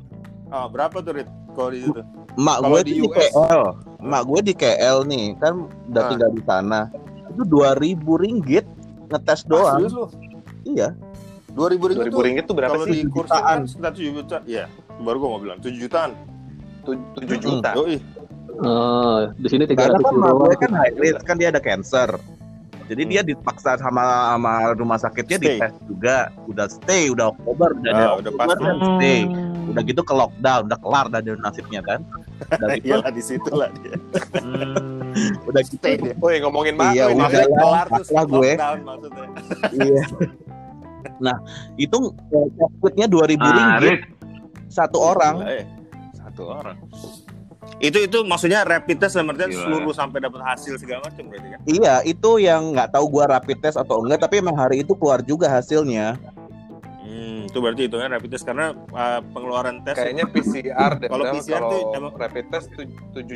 Oh, 0.48 0.66
berapa 0.68 0.94
tuh, 0.96 1.12
Rit? 1.12 1.28
Kalau 1.52 1.68
di 1.68 1.82
situ? 1.82 2.00
Mak 2.36 2.58
gue 2.60 2.80
di 2.80 2.92
tuh 2.92 2.96
di 2.96 3.02
US. 3.04 3.32
KL. 3.32 3.62
Mak 4.00 4.22
gue 4.24 4.40
di 4.42 4.54
KL 4.54 4.98
nih, 5.04 5.24
kan 5.36 5.52
udah 5.84 6.00
Ah. 6.00 6.08
tinggal 6.08 6.30
di 6.30 6.42
sana. 6.44 6.80
Itu 7.28 7.42
2000 7.44 7.74
ringgit 8.16 8.62
ngetes 9.08 9.40
Ah, 9.40 9.48
doang. 9.48 9.78
serius 9.80 9.92
lu? 9.92 10.06
Iya. 10.64 10.88
2000 11.50 11.86
ribu 11.86 12.02
2000 12.02 12.10
tuh 12.10 12.22
ringgit 12.24 12.44
tuh 12.44 12.56
berapa 12.56 12.72
kalau 12.72 12.84
sih? 12.84 12.94
di 12.96 13.06
kursi 13.06 13.30
Jutaan. 13.32 13.46
kan 13.46 13.58
sekitar 13.64 13.92
7 13.92 14.10
juta. 14.12 14.36
Iya, 14.44 14.64
baru 14.96 15.16
gua 15.16 15.30
mau 15.30 15.40
bilang 15.40 15.58
7 15.58 15.74
jutaan. 15.74 16.10
Tu- 16.82 17.00
7 17.18 17.36
juta. 17.38 17.70
Yoi. 17.74 17.98
eh, 18.54 19.20
di 19.34 19.48
sini 19.48 19.66
tiga 19.66 19.90
ratus 19.90 20.04
kan 20.04 20.14
gue 20.14 20.56
kan 20.60 20.72
high 20.72 20.94
risk, 20.94 21.22
kan 21.22 21.34
dia 21.34 21.48
ada 21.48 21.58
cancer. 21.58 22.06
Jadi 22.84 23.02
dia 23.08 23.24
dipaksa 23.24 23.74
sama 23.74 24.04
sama 24.30 24.52
rumah 24.74 24.94
sakitnya 24.94 25.38
Stay. 25.38 25.56
dites 25.56 25.74
juga. 25.84 26.16
Udah 26.44 26.66
stay, 26.68 27.08
udah 27.08 27.32
Oktober, 27.32 27.72
udah 27.72 27.80
Ah, 27.80 27.82
dari 27.82 27.96
udah 27.96 28.12
Oktober 28.30 28.46
pasti. 28.46 28.62
kan 28.62 28.76
stay. 28.92 29.18
Udah 29.64 29.82
gitu 29.82 30.02
ke 30.02 30.14
lockdown, 30.14 30.62
udah 30.68 30.78
kelar 30.78 31.06
dari 31.08 31.28
nasibnya 31.34 31.80
kan. 31.80 32.00
Udah 32.52 32.68
gitu, 32.76 32.86
Iyalah 32.92 33.10
di 33.10 33.22
situ 33.24 33.50
lah 33.50 33.68
dia. 33.74 33.96
udah 35.44 35.62
gitu. 35.64 35.76
Stay 35.76 35.94
dia. 35.96 36.14
Woi 36.16 36.38
ngomongin 36.38 36.74
Mak 36.76 36.92
Iya, 36.92 37.04
gue 37.08 37.16
udah. 37.16 37.42
Kelar 37.48 37.86
terus 37.90 38.08
lah 38.12 38.24
gue. 38.24 38.50
lockdown 38.52 38.78
maksudnya. 38.84 39.26
Iya. 39.72 40.02
Nah, 41.16 41.36
itu 41.76 41.98
eh, 42.30 42.46
covidnya 42.56 43.06
2000 43.06 43.38
Nah, 43.38 43.52
ringgit 43.76 43.82
Rit, 43.82 44.00
satu 44.74 44.98
orang. 44.98 45.34
Gila 45.38 45.54
ya. 45.54 45.64
Satu 46.18 46.42
orang. 46.50 46.76
Itu 47.78 47.98
itu 48.02 48.18
maksudnya 48.26 48.66
rapid 48.66 49.00
test 49.00 49.16
dalam 49.16 49.32
artian 49.32 49.50
seluruh 49.54 49.94
sampai 49.94 50.20
dapat 50.20 50.40
hasil 50.42 50.76
segala 50.76 51.00
macam 51.06 51.30
berarti 51.30 51.48
kan? 51.48 51.58
Iya, 51.64 51.94
itu 52.04 52.30
yang 52.42 52.74
nggak 52.76 52.92
tahu 52.92 53.06
gua 53.08 53.24
rapid 53.38 53.62
test 53.62 53.80
atau 53.80 54.04
enggak, 54.04 54.26
tapi 54.26 54.42
emang 54.42 54.54
hari 54.58 54.82
itu 54.84 54.92
keluar 54.98 55.24
juga 55.24 55.48
hasilnya. 55.48 56.18
Hmm, 57.14 57.46
itu 57.46 57.54
berarti 57.56 57.82
itu 57.84 57.94
kan 57.94 58.10
rapid 58.10 58.26
test 58.28 58.42
karena 58.42 58.66
uh, 58.74 59.22
pengeluaran 59.24 59.78
tes 59.80 59.94
Kayaknya 59.94 60.26
PCR 60.34 60.90
deh. 60.96 61.06
Kalau 61.06 61.24
PCR 61.30 61.54
kalau 61.56 61.70
tuh 61.70 61.80
emang- 61.94 62.14
rapid 62.16 62.44
test 62.48 62.66
7 62.74 62.82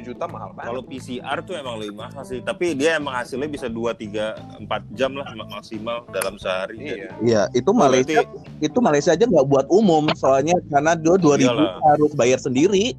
juta 0.03 0.25
mahal 0.27 0.51
banget. 0.51 0.67
kalau 0.67 0.83
PCR 0.83 1.39
tuh 1.41 1.55
emang 1.55 1.79
lebih 1.79 1.95
mahal 1.95 2.23
sih, 2.23 2.43
tapi 2.43 2.75
dia 2.75 2.99
emang 2.99 3.15
hasilnya 3.15 3.47
bisa 3.47 3.71
2 3.71 3.79
3 3.95 4.35
4 4.67 4.67
jam 4.93 5.15
lah 5.15 5.31
mak- 5.31 5.47
maksimal 5.55 6.03
dalam 6.09 6.35
sehari. 6.37 6.75
Jadi, 6.75 6.91
Iya. 6.91 7.11
Iya, 7.21 7.43
itu 7.55 7.71
oh, 7.71 7.77
Malaysia 7.77 8.19
berarti- 8.21 8.67
itu 8.67 8.79
Malaysia 8.81 9.11
aja 9.13 9.25
nggak 9.25 9.47
buat 9.47 9.67
umum, 9.69 10.11
soalnya 10.13 10.59
karena 10.67 10.93
dia 10.93 11.15
2000 11.15 11.47
Iyalah. 11.47 11.71
harus 11.87 12.13
bayar 12.13 12.39
sendiri. 12.41 12.99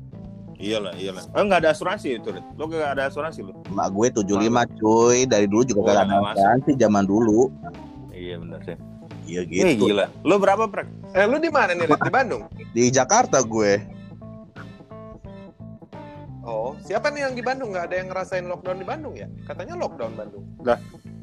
Iyalah, 0.56 0.96
iyalah. 0.96 1.24
Oh, 1.30 1.42
nggak 1.42 1.60
ada 1.60 1.70
asuransi 1.72 2.08
itu, 2.16 2.30
Rit? 2.30 2.44
Lo 2.56 2.68
nggak 2.68 2.92
ada 2.94 3.08
asuransi 3.08 3.40
lo? 3.42 3.52
Mak 3.70 3.88
gue 3.90 4.08
75 4.14 4.40
cuy, 4.76 5.24
dari 5.24 5.44
dulu 5.44 5.64
juga 5.66 5.80
Oh, 5.80 5.86
kagak 5.86 5.96
ada 5.98 6.06
nggak 6.06 6.22
masuk. 6.22 6.36
asuransi 6.36 6.72
zaman 6.76 7.04
dulu. 7.04 7.40
Iya 8.12 8.36
benar 8.38 8.60
sih. 8.64 8.76
Iya 9.30 9.42
gitu. 9.46 9.86
gila. 9.88 10.06
Lo 10.26 10.42
berapa, 10.42 10.66
Prek? 10.66 10.90
Eh 11.14 11.26
lu 11.30 11.38
di 11.38 11.54
mana 11.54 11.78
nih? 11.78 11.86
Di 11.86 12.12
Bandung? 12.12 12.42
Di 12.74 12.90
Jakarta 12.90 13.46
gue. 13.46 13.78
Oh, 16.42 16.74
siapa 16.82 17.14
nih 17.14 17.30
yang 17.30 17.34
di 17.38 17.44
Bandung? 17.46 17.70
Nggak 17.70 17.86
ada 17.94 17.96
yang 18.02 18.08
ngerasain 18.10 18.46
lockdown 18.50 18.82
di 18.82 18.88
Bandung 18.88 19.14
ya? 19.14 19.30
Katanya 19.46 19.78
lockdown 19.78 20.18
Bandung. 20.18 20.44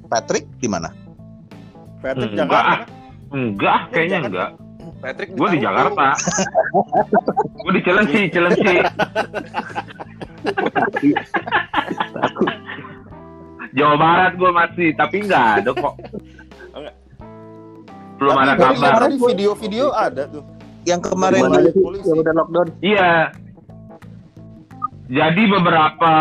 Patrick 0.07 0.47
di 0.63 0.69
mana? 0.71 0.95
Patrick 1.99 2.31
Enggak. 2.31 2.47
Jakarta 2.47 2.75
kan? 2.79 2.89
enggak, 3.35 3.81
kayaknya 3.91 4.19
Jakarta. 4.23 4.31
enggak. 4.31 4.51
Patrick 5.03 5.31
Gue 5.35 5.49
di. 5.51 5.59
Jakarta. 5.59 6.07
Gue 7.67 7.73
di 7.75 7.81
Cilengsi, 7.83 8.21
Cilengsi. 8.31 8.75
Jawa 13.77 13.95
Barat 14.01 14.33
gue 14.39 14.51
masih, 14.55 14.89
tapi 14.97 15.27
nggak 15.27 15.45
ada 15.61 15.71
kok. 15.75 15.95
Belum 18.17 18.33
Tapi 18.33 18.45
ada 18.47 18.55
kabar. 18.57 18.93
tadi 19.03 19.17
video-video 19.19 19.87
ada 19.91 20.23
tuh. 20.27 20.45
Yang 20.83 21.01
kemarin 21.09 21.41
Kemarin 21.43 21.73
polisi. 21.77 22.07
yang 22.07 22.19
udah 22.19 22.35
lockdown? 22.35 22.69
Iya. 22.81 23.13
Jadi 25.07 25.43
beberapa 25.47 26.13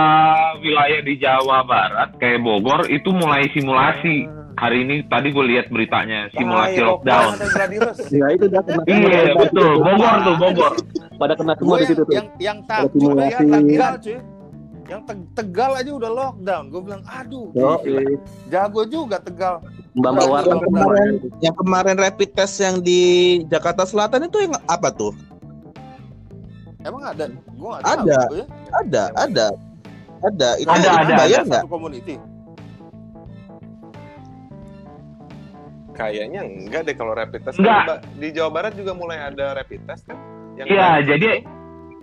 wilayah 0.60 1.02
di 1.02 1.14
Jawa 1.16 1.66
Barat 1.66 2.14
kayak 2.16 2.40
Bogor 2.40 2.86
itu 2.86 3.10
mulai 3.10 3.50
simulasi. 3.50 4.30
Hari 4.56 4.88
ini 4.88 5.04
tadi 5.06 5.30
gue 5.30 5.46
lihat 5.46 5.68
beritanya 5.68 6.32
simulasi 6.32 6.80
Bahaya, 6.80 6.88
lockdown. 6.88 7.32
ada 7.34 7.48
gladiolus. 7.50 7.98
Ya 8.08 8.28
itu 8.32 8.46
dah 8.48 8.62
kena 8.64 8.82
Iya 8.86 9.22
betul, 9.36 9.72
Bogor 9.82 10.16
tuh 10.22 10.36
Bogor. 10.38 10.74
Pada 11.14 11.34
kena 11.34 11.54
semua 11.56 11.76
di 11.76 11.86
situ 11.86 12.02
yang, 12.02 12.08
tuh. 12.08 12.14
yang 12.14 12.28
yang 12.40 12.58
takjub 12.64 12.92
simulasi. 12.94 13.28
ya 13.28 13.40
Tegal 13.42 13.94
cuy. 14.00 14.18
Yang 14.86 15.02
Teg- 15.04 15.30
Tegal 15.34 15.72
aja 15.76 15.92
udah 15.92 16.12
lockdown. 16.14 16.64
Gue 16.70 16.82
bilang, 16.84 17.04
aduh, 17.04 17.48
Yo, 17.52 17.72
jago 18.48 18.82
juga 18.86 19.18
Tegal. 19.20 19.56
Mbak 19.96 20.12
Udah, 20.12 20.26
Mawar 20.28 20.44
udah, 20.44 20.60
kemarin 20.60 21.12
yang 21.40 21.56
kemarin 21.56 21.96
rapid 21.96 22.30
test 22.36 22.60
yang 22.60 22.84
di 22.84 23.00
Jakarta 23.48 23.88
Selatan 23.88 24.28
itu 24.28 24.44
yang 24.44 24.52
apa 24.68 24.92
tuh? 24.92 25.16
Emang 26.84 27.02
ada? 27.02 27.32
Nggak 27.32 27.80
Ada. 27.82 28.20
tahu. 28.28 28.36
ya. 28.36 28.46
Ada, 28.76 29.04
ada. 29.16 29.48
Ada. 30.22 30.50
Itu 30.60 30.70
Ada, 30.70 30.90
itu 30.92 31.00
ada, 31.00 31.16
bayar 31.16 31.40
Ada 31.42 31.48
nggak? 31.48 31.64
satu 31.64 31.72
community. 31.72 32.16
Kayaknya 35.96 36.42
enggak 36.44 36.82
deh 36.86 36.96
kalau 37.00 37.16
rapid 37.16 37.42
test. 37.48 37.56
Enggak. 37.56 37.84
Kan 37.88 37.98
Di 38.20 38.28
Jawa 38.36 38.50
Barat 38.52 38.76
juga 38.76 38.92
mulai 38.92 39.18
ada 39.18 39.56
rapid 39.56 39.82
test 39.88 40.04
kan? 40.06 40.20
Yang 40.60 40.68
Iya, 40.76 40.90
jadi 41.08 41.30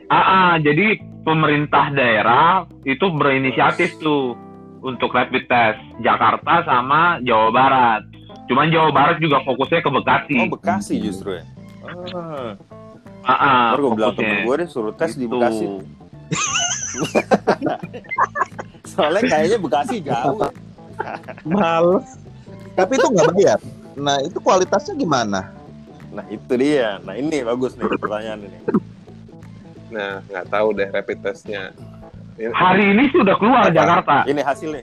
ah, 0.08 0.16
ah, 0.16 0.52
jadi 0.58 0.86
pemerintah 1.22 1.92
daerah 1.92 2.64
itu 2.82 3.04
berinisiatif 3.12 4.00
tuh 4.00 4.34
untuk 4.82 5.14
rapid 5.14 5.46
test 5.46 5.80
Jakarta 6.02 6.66
sama 6.66 7.22
Jawa 7.22 7.48
Barat. 7.54 8.02
Cuman 8.50 8.66
Jawa 8.68 8.90
Barat 8.90 9.16
juga 9.22 9.40
fokusnya 9.46 9.80
ke 9.80 9.90
Bekasi. 9.90 10.36
Oh 10.42 10.50
Bekasi 10.50 10.94
justru 10.98 11.38
ya. 11.38 11.44
Ah. 11.86 12.52
Ah, 13.22 13.32
ah, 13.38 13.66
Baru 13.78 13.94
gue 13.94 14.02
bilang 14.02 14.14
temen 14.18 14.42
gue 14.42 14.54
deh 14.58 14.68
suruh 14.68 14.92
tes 14.92 15.14
di 15.14 15.24
Gitu. 15.24 15.38
Bekasi. 15.38 15.66
Soalnya 18.92 19.22
kayaknya 19.30 19.58
Bekasi 19.62 19.96
jauh. 20.02 20.42
Males. 21.46 22.18
Tapi 22.74 22.92
itu 22.98 23.06
nggak 23.06 23.30
bayar. 23.38 23.60
Nah 23.94 24.18
itu 24.26 24.38
kualitasnya 24.42 24.98
gimana? 24.98 25.54
Nah 26.10 26.26
itu 26.28 26.52
dia. 26.58 26.98
Nah 27.06 27.14
ini 27.14 27.46
bagus 27.46 27.78
nih 27.78 27.86
pertanyaan 27.86 28.42
ini. 28.42 28.58
Nah, 29.92 30.24
nggak 30.24 30.46
tahu 30.48 30.72
deh 30.72 30.88
rapid 30.88 31.18
testnya. 31.20 31.76
Ini- 32.42 32.50
Hari 32.52 32.84
ini 32.90 33.04
sudah 33.14 33.38
keluar 33.38 33.70
Jakarta. 33.70 34.26
Ini 34.26 34.42
hasilnya. 34.42 34.82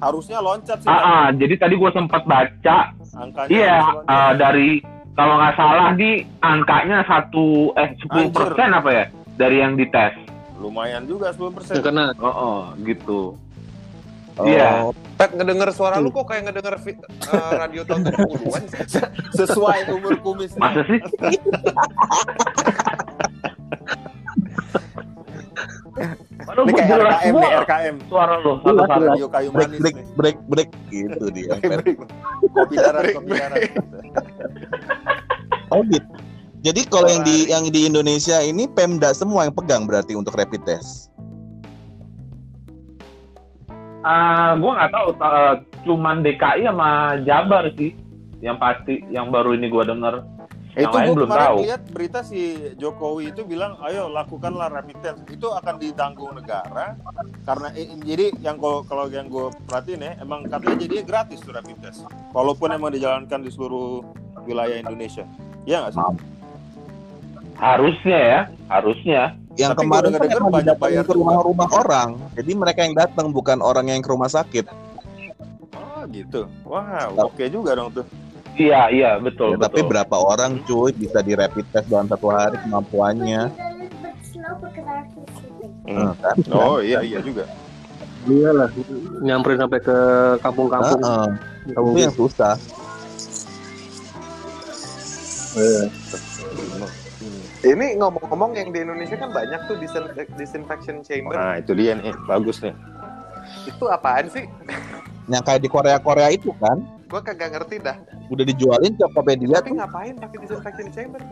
Harusnya 0.00 0.40
loncat 0.40 0.80
sih. 0.80 0.88
Ah, 0.88 1.00
ah, 1.00 1.26
jadi 1.30 1.54
tadi 1.56 1.76
gue 1.76 1.90
sempat 1.92 2.24
baca, 2.24 2.96
Angkanya 3.14 3.48
iya 3.48 3.78
eh, 4.02 4.32
dari 4.34 4.68
kalau 5.14 5.38
nggak 5.38 5.54
salah 5.54 5.94
di 5.94 6.24
angkanya 6.42 7.04
satu 7.06 7.70
eh 7.74 7.94
10 8.02 8.32
persen 8.32 8.72
apa 8.72 8.90
ya 8.90 9.04
dari 9.36 9.60
yang 9.60 9.76
dites. 9.76 10.16
Lumayan 10.56 11.04
juga 11.04 11.28
10%. 11.30 11.76
Ya, 11.76 11.82
karena 11.84 12.04
Oh, 12.16 12.26
oh 12.26 12.58
gitu. 12.82 13.36
Oh, 14.34 14.44
Iya. 14.44 14.90
Pet 15.14 15.30
ngedenger 15.30 15.70
suara 15.70 16.02
lu 16.02 16.10
kok 16.10 16.26
kayak 16.26 16.50
ngedenger 16.50 16.74
fit, 16.82 16.98
eh, 17.30 17.52
radio 17.54 17.86
tahun 17.86 18.02
70-an 18.02 18.62
sih. 18.66 18.80
Sesuai 19.38 19.92
umur 19.92 20.18
kumis. 20.18 20.56
Masa 20.58 20.82
sih? 20.88 20.98
Mana 26.36 26.60
Ini 26.60 26.72
kayak 26.72 26.90
RKM 26.90 27.22
semua 27.22 27.40
nih, 27.40 27.60
RKM. 27.60 27.96
suara 28.06 28.34
lo 28.36 28.52
Jelas, 28.58 28.84
satu-satu. 28.84 29.00
jelas. 29.00 29.30
Kayu 29.30 29.48
break 29.48 29.68
manis 29.68 29.80
break 29.80 29.94
nih. 29.94 30.06
break 30.14 30.38
break 30.46 30.70
gitu 30.88 31.24
dia. 31.30 31.52
Kopi 32.50 32.74
darat, 32.76 33.02
Break, 33.02 33.14
kopi 33.14 33.30
darat. 33.32 33.60
Oh 35.68 35.80
gitu. 35.84 36.08
Jadi 36.60 36.80
kalau 36.86 37.06
yang 37.06 37.22
di 37.22 37.36
yang 37.46 37.64
di 37.66 37.84
Indonesia 37.84 38.40
ini 38.40 38.64
Pemda 38.66 39.12
semua 39.12 39.44
yang 39.44 39.52
pegang 39.52 39.84
berarti 39.84 40.12
untuk 40.12 40.32
rapid 40.32 40.64
test. 40.64 41.12
Ah, 44.00 44.52
gua 44.54 44.76
nggak 44.76 44.92
tahu, 44.92 45.08
ta- 45.16 45.56
cuman 45.82 46.20
DKI 46.20 46.64
sama 46.64 46.88
Jabar 47.22 47.72
sih 47.72 47.96
yang 48.40 48.56
pasti 48.56 49.00
yang 49.08 49.28
baru 49.28 49.52
ini 49.52 49.68
gua 49.68 49.84
denger. 49.84 50.20
Yang 50.74 50.90
Itu 50.90 50.96
lain 50.98 51.06
gue 51.06 51.14
belum 51.14 51.28
kemarin 51.30 51.46
tahu. 51.46 51.58
lihat 51.62 51.82
berita 51.94 52.20
si 52.26 52.40
Jokowi 52.82 53.30
itu 53.30 53.46
bilang, 53.46 53.78
ayo 53.86 54.10
lakukanlah 54.10 54.74
rapid 54.74 54.98
test. 55.06 55.22
Itu 55.30 55.54
akan 55.54 55.78
ditanggung 55.78 56.34
negara 56.34 56.98
karena 57.46 57.68
eh, 57.78 57.94
jadi 58.02 58.34
yang 58.42 58.58
kalau 58.58 58.82
kalau 58.82 59.06
yang 59.06 59.30
gue 59.30 59.54
perhatiin 59.70 60.02
ya, 60.02 60.12
emang 60.18 60.42
katanya 60.50 60.82
jadinya 60.82 61.04
gratis 61.06 61.38
tuh 61.46 61.54
rapid 61.54 61.78
test. 61.78 62.02
Walaupun 62.34 62.74
emang 62.74 62.90
dijalankan 62.90 63.46
di 63.46 63.54
seluruh 63.54 64.02
wilayah 64.50 64.74
Indonesia. 64.74 65.22
Iya 65.62 65.86
nggak 65.86 65.92
sih? 65.94 66.02
Harusnya 67.54 68.18
ya, 68.18 68.40
harusnya. 68.66 69.22
Yang 69.54 69.78
Tapi 69.78 69.82
kemarin 69.86 70.10
kan 70.10 70.26
emang 70.26 70.50
banyak 70.50 70.74
didatengin 70.74 70.82
bayar 70.82 71.02
ke 71.06 71.14
rumah-rumah 71.14 71.68
orang. 71.70 72.08
Jadi 72.34 72.50
mereka 72.58 72.80
yang 72.82 72.98
datang 72.98 73.30
bukan 73.30 73.62
orang 73.62 73.86
yang 73.94 74.02
ke 74.02 74.10
rumah 74.10 74.26
sakit. 74.26 74.66
Oh 75.78 76.02
gitu. 76.10 76.50
Wow, 76.66 77.30
oke 77.30 77.46
juga 77.46 77.78
dong 77.78 77.94
tuh. 77.94 78.06
Iya, 78.54 78.80
iya, 78.88 79.10
betul, 79.18 79.58
Ya, 79.58 79.66
tapi 79.66 79.82
betul. 79.82 79.90
berapa 79.90 80.16
orang 80.16 80.62
cuy 80.62 80.94
bisa 80.94 81.18
di 81.20 81.34
rapid 81.34 81.66
test 81.68 81.90
dalam 81.90 82.06
satu 82.06 82.30
hari 82.30 82.54
kemampuannya? 82.62 83.50
Hmm. 85.84 85.90
Eh, 85.90 86.12
kan? 86.16 86.36
Oh 86.54 86.78
iya 86.78 87.02
iya 87.02 87.18
juga. 87.20 87.44
dia 88.24 88.56
lah 88.56 88.72
nyamperin 89.20 89.60
sampai 89.60 89.84
ke 89.84 89.96
kampung-kampung. 90.40 90.96
Heeh. 90.96 91.28
Kampung 91.76 91.92
itu 91.92 92.00
yang 92.00 92.14
susah. 92.16 92.56
Ini 97.60 97.96
ngomong-ngomong 97.96 98.52
yang 98.52 98.68
di 98.70 98.80
Indonesia 98.80 99.16
kan 99.16 99.28
banyak 99.28 99.60
tuh 99.64 99.76
disin- 99.76 100.12
disinfection 100.36 101.00
chamber. 101.00 101.32
Nah 101.32 101.60
itu 101.60 101.72
dia 101.72 101.96
nih, 101.96 102.12
bagus 102.24 102.60
nih. 102.60 102.72
Itu 103.64 103.88
apaan 103.88 104.28
sih? 104.28 104.44
Yang 105.24 105.42
kayak 105.44 105.60
di 105.60 105.68
Korea 105.68 105.96
Korea 105.96 106.28
itu 106.28 106.52
kan 106.56 106.80
Gua 107.14 107.22
kagak 107.22 107.54
ngerti 107.54 107.78
dah. 107.78 107.94
udah 108.26 108.42
dijualin 108.42 108.90
Tokopedia 108.98 109.62
Tapi 109.62 109.70
tuh. 109.70 109.78
ngapain 109.78 110.18
pakai 110.18 110.38
disinfection 110.42 110.90
chamber? 110.90 111.22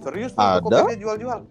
Serius 0.00 0.32
Ada. 0.32 0.96
jual-jual. 0.96 1.44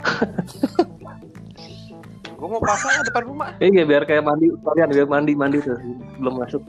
Gua 2.42 2.48
mau 2.50 2.62
pasang 2.66 2.98
di 2.98 3.14
depan 3.14 3.24
rumah. 3.30 3.54
Iya 3.62 3.86
biar 3.86 4.10
kayak 4.10 4.26
mandi 4.26 4.50
kalian 4.66 4.90
biar 4.90 5.06
mandi 5.06 5.38
mandi 5.38 5.62
tuh 5.62 5.78
belum 6.18 6.42
masuk 6.42 6.66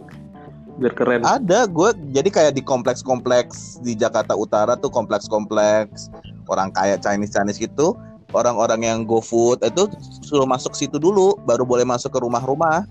biar 0.76 0.92
keren. 0.92 1.24
Ada 1.24 1.64
gue 1.72 1.88
jadi 2.12 2.28
kayak 2.28 2.52
di 2.52 2.60
kompleks-kompleks 2.60 3.80
di 3.80 3.96
Jakarta 3.96 4.36
Utara 4.36 4.76
tuh 4.76 4.92
kompleks-kompleks 4.92 6.12
orang 6.52 6.68
kaya 6.76 7.00
Chinese 7.00 7.32
Chinese 7.32 7.56
gitu 7.56 7.96
orang-orang 8.36 8.84
yang 8.84 8.98
GoFood 9.08 9.64
itu 9.64 9.88
suruh 10.20 10.44
masuk 10.44 10.76
situ 10.76 11.00
dulu 11.00 11.32
baru 11.48 11.64
boleh 11.64 11.88
masuk 11.88 12.12
ke 12.12 12.20
rumah-rumah 12.20 12.84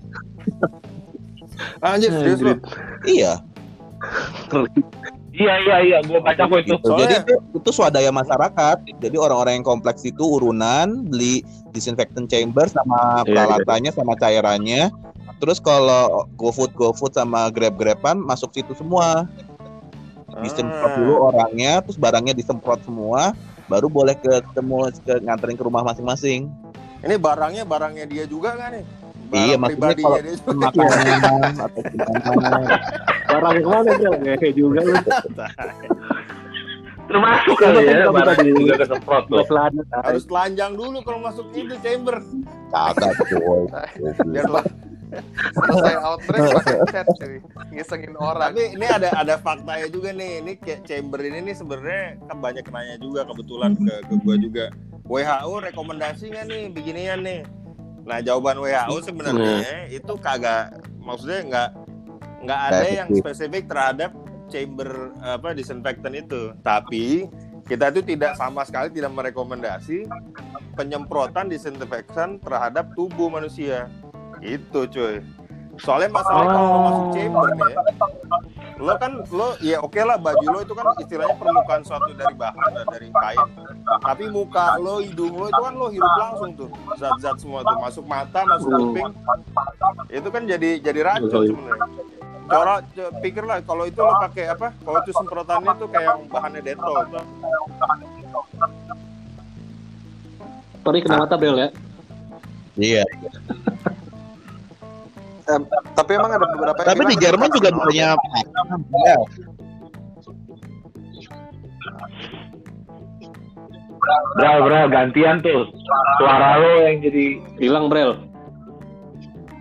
Anjir, 1.85 2.09
serius? 2.09 2.41
Anjir. 2.41 2.57
iya 3.05 3.37
Iya, 5.31 5.53
iya, 5.59 5.75
iya, 5.81 5.97
gua 6.03 6.19
baca 6.19 6.43
kok 6.43 6.59
itu. 6.59 6.75
Soalnya- 6.81 6.99
jadi 6.99 7.15
itu, 7.23 7.33
itu 7.55 7.69
swadaya 7.71 8.11
masyarakat 8.11 8.77
jadi 8.99 9.15
orang-orang 9.15 9.53
yang 9.55 9.65
kompleks 9.65 10.03
itu 10.03 10.19
urunan 10.19 11.07
beli 11.07 11.39
disinfectant 11.71 12.27
chamber 12.27 12.67
sama 12.67 13.23
Iya, 13.23 13.31
peralatannya 13.31 13.91
sama 13.91 14.13
cairannya 14.15 14.91
terus 15.37 15.57
kalau 15.57 16.27
GoFood 16.35 16.71
GoFood 16.71 17.15
sama 17.15 17.47
Grab 17.47 17.73
Graban 17.73 18.19
masuk 18.19 18.51
situ 18.51 18.75
semua 18.75 19.23
disemprot 20.37 20.85
Ah. 20.85 20.95
dulu 20.95 21.13
orangnya 21.25 21.79
terus 21.79 21.95
barangnya 21.95 22.31
disemprot 22.31 22.79
semua 22.81 23.31
baru 23.65 23.87
boleh 23.87 24.13
ke 24.13 24.29
ketemu 24.43 24.77
ke 24.99 25.13
nganterin 25.21 25.55
ke 25.55 25.63
rumah 25.63 25.81
masing-masing 25.81 26.51
Ini 26.99 27.15
barangnya 27.17 27.63
barangnya 27.63 28.05
dia 28.05 28.23
juga 28.25 28.53
nggak 28.53 28.69
nih? 28.69 28.83
Barang 29.25 29.41
Iya, 29.41 29.55
maksudnya 29.57 29.95
kalau- 29.95 30.19
dia 30.19 30.35
juga. 30.35 30.53
makanan 30.53 31.53
atau 31.57 31.81
gimana 31.89 32.59
Barang 33.31 33.55
ke 33.57 33.67
mana 33.67 33.91
bro? 33.95 34.11
Kayak 34.19 34.53
juga 34.53 34.79
lu. 34.83 34.95
Termasuk 37.11 37.55
kali 37.59 37.79
ya, 37.83 38.07
Kita 38.07 38.11
barang 38.15 38.37
di- 38.39 38.55
juga 38.55 38.75
kesemprot 38.79 39.23
tuh. 39.27 39.43
Harus 39.91 40.23
telanjang 40.23 40.71
dulu 40.79 40.97
kalau 41.03 41.19
masuk 41.19 41.45
itu 41.51 41.75
chamber. 41.83 42.23
kagak 42.71 43.11
cuy 43.27 43.67
Biar 44.31 44.47
lah. 44.47 44.65
Selesai 45.51 45.95
outbreak 45.99 46.39
pakai 46.55 46.75
chat. 46.87 47.07
Ngisengin 47.67 48.15
orang. 48.15 48.55
Tapi 48.55 48.79
ini 48.79 48.87
ada 48.87 49.11
ada 49.11 49.35
faktanya 49.35 49.91
juga 49.91 50.15
nih. 50.15 50.39
Ini 50.39 50.51
kayak 50.55 50.87
chamber 50.87 51.19
ini 51.19 51.51
nih 51.51 51.55
sebenarnya 51.59 52.15
kan 52.31 52.37
banyak 52.39 52.63
nanya 52.71 52.95
juga 52.95 53.27
kebetulan 53.27 53.75
ke 53.75 53.93
ke 54.07 54.13
gua 54.23 54.35
juga. 54.39 54.65
WHO 55.03 55.53
rekomendasi 55.67 56.31
nggak 56.31 56.45
nih 56.47 56.61
beginian 56.71 57.19
nih? 57.27 57.43
Nah 58.07 58.23
jawaban 58.23 58.63
WHO 58.63 58.95
sebenarnya 59.03 59.91
itu 59.91 60.13
kagak 60.15 60.79
maksudnya 61.03 61.39
nggak 61.43 61.69
nggak 62.41 62.61
ada 62.73 62.85
yang 62.89 63.09
Spesifik. 63.13 63.23
spesifik 63.23 63.63
terhadap 63.69 64.11
chamber 64.51 64.89
apa 65.23 65.55
disinfektan 65.55 66.13
itu. 66.17 66.51
Tapi 66.61 67.29
kita 67.69 67.93
itu 67.93 68.01
tidak 68.03 68.35
sama 68.35 68.67
sekali 68.67 68.91
tidak 68.91 69.15
merekomendasi 69.15 70.09
penyemprotan 70.75 71.47
disinfektan 71.47 72.41
terhadap 72.41 72.91
tubuh 72.97 73.31
manusia. 73.31 73.87
Itu 74.41 74.89
cuy. 74.89 75.21
Soalnya 75.81 76.09
masalahnya 76.13 76.47
kalau 76.47 76.67
lo 76.67 76.79
masuk 76.79 77.05
chamber 77.09 77.47
nih 77.51 77.65
ya, 77.65 77.77
lo 78.77 78.93
kan 78.97 79.11
lo 79.27 79.47
ya 79.57 79.77
oke 79.81 79.97
lah 79.97 80.17
baju 80.17 80.45
lo 80.45 80.59
itu 80.61 80.73
kan 80.73 80.85
istilahnya 80.95 81.35
permukaan 81.35 81.81
suatu 81.81 82.13
dari 82.13 82.35
bahan 82.37 82.69
lah, 82.71 82.85
dari 82.85 83.09
kain. 83.09 83.47
Tapi 83.97 84.23
muka 84.29 84.77
lo, 84.77 85.01
hidung 85.01 85.33
lo 85.33 85.49
itu 85.49 85.57
kan 85.57 85.73
lo 85.73 85.87
hirup 85.89 86.13
langsung 86.17 86.53
tuh 86.53 86.69
zat-zat 86.95 87.41
semua 87.41 87.65
tuh 87.65 87.77
masuk 87.77 88.05
mata, 88.05 88.45
masuk 88.45 88.69
kuping. 88.69 89.09
Itu 90.07 90.29
kan 90.29 90.45
jadi 90.45 90.69
jadi 90.77 90.99
racun 91.01 91.49
sebenarnya. 91.49 91.89
Cara 92.51 92.73
c- 92.83 93.13
pikir 93.23 93.43
lah 93.47 93.57
kalau 93.63 93.87
itu 93.87 93.97
lo 93.97 94.13
pakai 94.21 94.53
apa? 94.53 94.75
Kalau 94.77 94.97
itu 95.01 95.11
semprotannya 95.15 95.71
tuh 95.77 95.87
kayak 95.89 96.05
yang 96.05 96.21
bahannya 96.27 96.61
detol. 96.61 96.95
Sorry 100.81 100.99
kena 101.01 101.25
mata 101.25 101.37
Bel 101.37 101.57
ya. 101.57 101.69
iya 102.77 103.03
Tapi 105.97 106.11
emang 106.15 106.31
ada 106.31 106.45
beberapa 106.45 106.79
yang 106.81 106.89
tapi 106.93 107.03
di 107.11 107.17
Jerman 107.19 107.49
juga 107.51 107.69
punya 107.75 108.07
ya. 109.05 109.15
Bro, 114.35 114.53
bro, 114.65 114.81
gantian 114.89 115.43
tuh. 115.43 115.69
Suara 116.17 116.57
lo 116.57 116.71
yang 116.87 117.03
jadi 117.05 117.25
Hilang 117.61 117.87
Brel. 117.91 118.17
orang. 118.17 118.31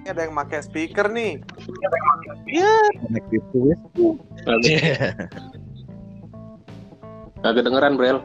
Ada 0.09 0.21
yang 0.27 0.35
pakai 0.35 0.61
speaker 0.65 1.07
nih. 1.13 1.39
connected 3.05 3.43
to 3.53 3.59
it. 3.71 3.81
Kagak 7.41 7.63
dengeran 7.65 7.95
Brel. 8.01 8.19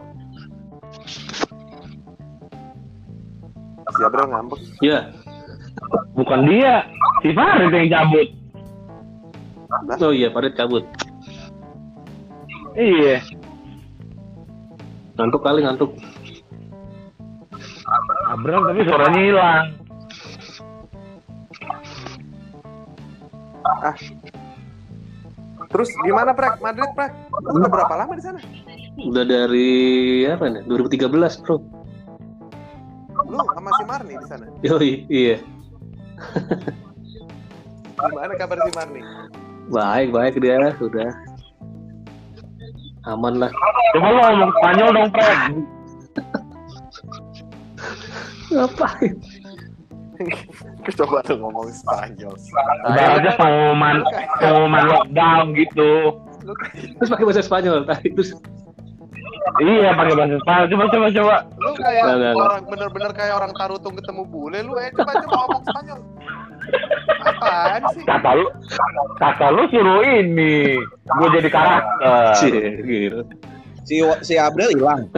Si 3.95 4.01
Abel 4.03 4.27
ngambek. 4.27 4.59
Iya. 4.83 4.99
Bukan 6.15 6.39
dia, 6.47 6.87
si 7.21 7.29
Farid 7.33 7.71
yang 7.71 7.89
cabut. 7.91 8.27
Oh 10.01 10.13
iya, 10.13 10.29
Farid 10.31 10.53
cabut. 10.55 10.83
Iya. 12.75 13.23
Ngantuk 15.15 15.41
kali 15.41 15.63
ngantuk. 15.63 15.91
Abraham 18.27 18.67
tapi 18.67 18.81
suaranya 18.83 19.21
hilang. 19.21 19.65
Terus 25.71 25.89
gimana 26.07 26.31
Prek? 26.31 26.59
Madrid 26.63 26.91
Prek? 26.95 27.11
Lu 27.43 27.59
udah 27.59 27.69
berapa 27.71 27.93
lama 27.95 28.13
di 28.15 28.23
sana? 28.23 28.39
Udah 28.95 29.23
dari 29.27 30.23
apa 30.27 30.47
nih? 30.47 30.63
2013, 30.67 31.43
Bro. 31.43 31.55
Lu 33.27 33.43
sama 33.43 33.69
si 33.75 33.83
Marni 33.83 34.15
di 34.15 34.27
sana. 34.27 34.45
Yoi, 34.63 35.03
iya. 35.11 35.35
Gimana 37.95 38.33
kabar 38.35 38.57
si 38.59 38.71
Marni? 38.75 39.01
Baik, 39.71 40.07
baik 40.13 40.35
dia, 40.43 40.75
sudah. 40.77 41.09
Aman 43.05 43.37
lah. 43.37 43.49
Coba 43.93 44.07
lo 44.09 44.19
ngomong 44.21 44.51
Spanyol 44.57 44.89
dong, 44.93 45.09
Fred. 45.13 45.39
Ngapain? 48.49 49.13
Coba 50.95 51.17
tuh 51.25 51.37
ngomong 51.37 51.67
Spanyol. 51.69 52.33
Ibaratnya 52.89 53.31
pengumuman 53.37 53.97
pengumuman 54.41 54.83
lockdown 54.89 55.45
gitu. 55.53 55.91
Terus 56.97 57.09
pakai 57.09 57.25
bahasa 57.25 57.45
Spanyol 57.45 57.85
tadi. 57.85 58.09
Terus 58.13 58.33
Iya, 59.61 59.93
pakai 59.93 60.13
bahasa 60.17 60.37
Spanyol. 60.41 60.67
Coba 60.73 60.83
coba 60.89 61.07
coba. 61.13 61.35
lu 61.61 61.71
kayak 61.77 62.03
orang 62.33 62.63
bener-bener 62.69 63.11
kayak 63.13 63.33
orang 63.37 63.51
tarutung 63.53 63.93
ketemu 63.97 64.23
bule 64.29 64.59
lu 64.65 64.73
eh 64.81 64.89
coba 64.97 65.11
coba 65.21 65.35
ngomong 65.45 65.63
Spanyol. 65.69 65.99
Apaan 67.25 67.81
sih? 67.93 68.03
Kata 68.05 68.29
lu 68.37 68.45
kata 69.17 69.45
lu 69.53 69.63
suruh 69.69 70.01
ini. 70.05 70.77
Gue 71.05 71.27
jadi 71.33 71.49
karakter. 71.49 72.37
Gitu. 72.85 73.19
Si 73.85 74.01
si 74.25 74.33
Abrel 74.37 74.73
hilang. 74.73 75.09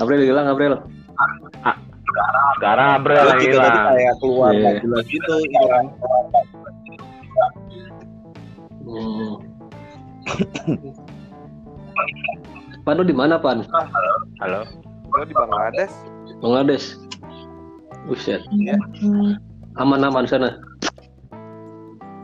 April 0.00 0.20
hilang, 0.24 0.46
April. 0.50 0.82
Sekarang 2.58 2.88
Abrel 3.00 3.24
Dia 3.24 3.30
yang 3.30 3.40
juga 3.40 3.58
tadi 3.60 3.78
hilang. 3.78 3.88
kayak 3.94 4.14
keluar 4.20 4.50
nggak 4.52 4.74
jelas 4.82 5.04
gitu 5.06 5.34
hilang. 5.46 5.86
Hmm. 8.90 9.32
Pan 12.82 12.96
lu 12.98 13.04
di 13.06 13.14
mana, 13.14 13.38
Pan? 13.38 13.62
Halo. 14.42 14.66
Gua 15.10 15.24
di 15.26 15.34
Bangladesh. 15.36 15.94
Bangladesh. 16.42 16.86
Buset. 18.08 18.40
Iya. 18.54 18.76
Aman-aman 19.76 20.24
sana. 20.26 20.56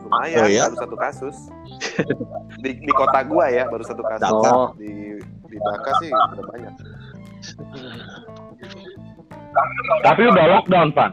Lumayan, 0.07 0.39
Oh, 0.39 0.49
iya? 0.49 0.62
baru 0.71 0.77
satu 0.79 0.97
kasus. 0.97 1.37
Di, 2.62 2.71
di 2.79 2.93
kota 2.95 3.21
gua 3.27 3.51
ya, 3.53 3.67
baru 3.69 3.85
satu 3.85 4.01
kasus. 4.07 4.33
Oh. 4.33 4.71
Di 4.79 5.19
di 5.47 5.57
Dhaka 5.61 5.91
sih 6.01 6.11
udah 6.11 6.45
banyak. 6.51 6.75
Tapi 10.05 10.23
udah 10.29 10.45
lockdown, 10.57 10.89
Pan. 10.95 11.12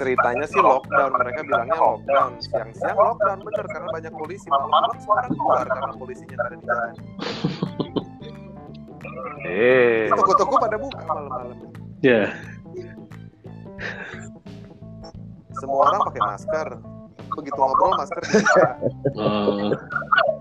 Ceritanya 0.00 0.46
sih 0.48 0.60
lockdown, 0.62 1.12
mereka 1.12 1.44
bilangnya 1.44 1.76
lockdown. 1.76 2.30
Siang-siang 2.40 2.96
lockdown 2.96 3.38
bener 3.44 3.64
karena 3.68 3.88
banyak 3.92 4.12
polisi. 4.16 4.46
Malam-malam 4.48 4.90
semua 4.96 5.14
orang 5.20 5.32
keluar 5.34 5.64
karena 5.68 5.92
polisinya 5.98 6.36
ada 6.40 6.48
di 6.56 6.64
jalan. 6.64 6.92
Eh. 9.44 10.06
Toko-toko 10.08 10.54
pada 10.60 10.76
buka 10.80 10.98
malam-malam. 11.04 11.56
Ya. 12.00 12.32
Semua 15.60 15.78
orang 15.86 15.96
pakai 16.08 16.20
masker. 16.24 16.68
Begitu 17.30 17.58
ngobrol 17.60 17.92
masker 17.94 18.18
dibuka. 18.26 18.66
Oh, 19.20 19.70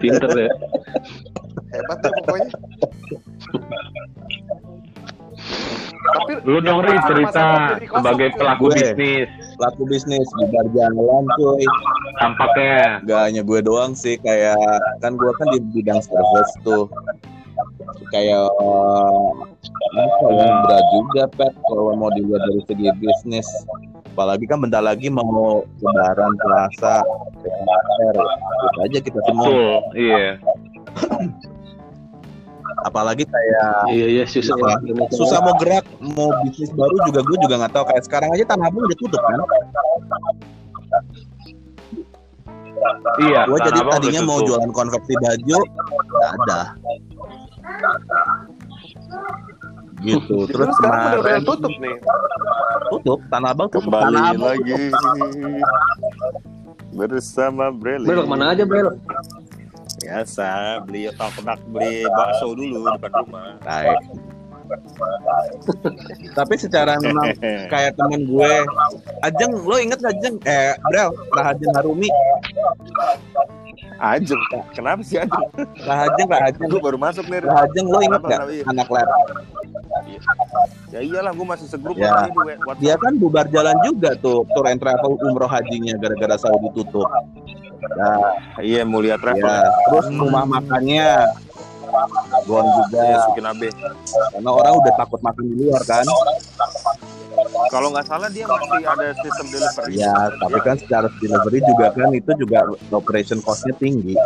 pinter 0.02 0.32
ya. 0.34 0.52
Hebat 1.70 1.98
tuh 2.02 2.12
pokoknya. 2.24 2.50
Tapi 6.00 6.32
Lu 6.48 6.58
dong 6.64 6.82
Ri 6.82 6.96
cerita 7.06 7.78
sebagai 7.78 8.34
pelaku 8.40 8.72
Gue. 8.72 8.76
bisnis 8.76 9.30
Pelaku 9.60 9.82
bisnis 9.92 10.28
bubar 10.40 10.66
jalan 10.74 11.24
cuy. 11.38 11.64
tampaknya. 12.20 13.04
Gak 13.06 13.22
hanya 13.30 13.42
gue 13.44 13.60
doang 13.62 13.92
sih 13.94 14.16
kayak 14.20 14.58
kan 15.04 15.16
gue 15.20 15.32
kan 15.36 15.48
di 15.52 15.60
bidang 15.76 16.00
service 16.02 16.54
tuh. 16.64 16.88
Kayak 18.16 18.48
eh, 18.48 19.28
apa 20.00 20.28
ya 20.32 20.48
berat 20.64 20.86
juga 20.96 21.24
pet 21.36 21.54
kalau 21.68 21.94
mau 21.94 22.10
dilihat 22.16 22.42
dari 22.48 22.62
segi 22.66 22.88
bisnis. 22.98 23.48
Apalagi 24.10 24.46
kan 24.50 24.60
bentar 24.60 24.82
lagi 24.84 25.08
mau 25.08 25.64
lebaran 25.80 26.34
puasa, 26.42 27.06
THR, 27.40 28.16
itu 28.20 28.80
aja 28.84 28.98
kita 29.00 29.20
semua. 29.24 29.48
Betul, 29.48 29.74
iya. 29.96 30.30
Apalagi 32.88 33.24
kayak 33.28 33.92
Iya, 33.92 34.06
iya, 34.08 34.24
susah. 34.26 34.56
Iya. 34.56 35.08
susah 35.12 35.40
mau 35.44 35.56
gerak, 35.60 35.86
mau 36.16 36.32
bisnis 36.44 36.72
baru 36.74 36.96
juga 37.08 37.20
gue 37.24 37.38
juga 37.44 37.56
nggak 37.64 37.74
tahu. 37.76 37.86
Kayak 37.92 38.04
sekarang 38.08 38.30
aja 38.36 38.46
Tanah 38.48 38.68
Abang 38.72 38.84
udah 38.88 38.98
tutup 39.00 39.22
kan. 39.22 39.40
Iya, 43.20 43.44
Gue 43.44 43.60
jadi 43.60 43.80
tadinya 43.84 44.22
mau 44.24 44.40
jualan 44.40 44.72
konveksi 44.72 45.14
baju, 45.20 45.60
nggak 46.08 46.32
ada. 46.44 46.60
Gitu. 50.00 50.38
Terus 50.48 50.72
benar-benar 50.80 51.20
kemarin 51.20 51.44
tutup 51.44 51.74
nih. 51.76 51.96
Tutup, 52.88 53.20
Tanah 53.28 53.50
Abang 53.52 53.68
tutup. 53.68 53.92
Kembali 53.92 54.16
Tanah 54.16 54.32
Abang 54.32 54.44
lagi 54.56 54.74
bersama 56.96 57.66
Breli. 57.72 58.08
Bel, 58.08 58.24
ke 58.24 58.30
mana 58.30 58.56
aja, 58.56 58.64
Bel? 58.66 58.96
Biasa 60.00 60.80
beli 60.88 61.12
otak 61.12 61.60
beli 61.70 62.08
bakso 62.08 62.56
dulu 62.56 62.88
depan 62.96 63.12
rumah. 63.26 63.60
Baik. 63.62 64.00
Tapi 66.38 66.54
secara 66.62 67.02
memang 67.02 67.34
kayak 67.74 67.98
temen 67.98 68.30
gue, 68.30 68.54
Ajeng, 69.26 69.66
lo 69.66 69.76
inget 69.82 69.98
gak 69.98 70.14
Ajeng? 70.22 70.38
Eh, 70.46 70.78
Brel, 70.94 71.10
Rahajeng 71.34 71.74
Harumi, 71.74 72.10
Ajeng, 74.00 74.40
kenapa 74.72 75.04
sih 75.04 75.20
Ajeng? 75.20 75.44
Rahajeng, 75.84 76.28
Rahajeng, 76.28 76.68
Gue 76.68 76.80
baru 76.80 76.96
masuk 76.96 77.28
nih. 77.28 77.44
Rahajeng, 77.44 77.86
lo 77.86 78.00
inget 78.00 78.16
Kenapa, 78.16 78.28
gak? 78.28 78.40
kenapa, 78.40 78.52
iya? 78.52 78.64
Anak 78.66 78.88
lab. 78.88 79.10
Ya 80.90 81.00
iyalah, 81.00 81.32
gue 81.32 81.46
masih 81.46 81.68
segrup 81.68 81.96
Ya. 81.96 82.26
ini, 82.26 82.34
WhatsApp. 82.64 82.80
Dia 82.80 82.96
kan 82.96 83.14
bubar 83.20 83.46
jalan 83.48 83.78
juga 83.84 84.16
tuh, 84.18 84.48
tour 84.50 84.66
and 84.66 84.80
travel 84.80 85.20
umroh 85.22 85.46
hajinya 85.46 85.94
gara-gara 86.00 86.36
Saudi 86.38 86.70
tutup. 86.74 87.06
Nah, 87.94 88.36
Iya, 88.58 88.84
mulia 88.84 89.16
travel. 89.16 89.44
ya. 89.44 89.68
Terus 89.86 90.08
rumah 90.12 90.44
makannya 90.44 91.08
gone 92.46 92.70
juga, 92.84 93.00
Iya, 93.02 93.18
Sukinabe. 93.26 93.68
karena 94.34 94.50
orang 94.50 94.74
udah 94.80 94.94
takut 94.96 95.20
makan 95.20 95.44
di 95.46 95.56
luar 95.60 95.82
kan. 95.84 96.06
Kalau 97.70 97.88
nggak 97.94 98.06
salah 98.06 98.30
dia 98.30 98.46
masih 98.46 98.84
ada 98.84 99.08
sistem 99.22 99.46
delivery. 99.48 99.94
Ya, 99.96 100.16
tapi 100.38 100.60
kan 100.60 100.76
secara 100.76 101.08
delivery 101.18 101.60
juga 101.64 101.86
kan 101.94 102.10
itu 102.12 102.32
juga 102.36 102.60
operation 102.92 103.40
cost-nya 103.40 103.74
tinggi. 103.78 104.18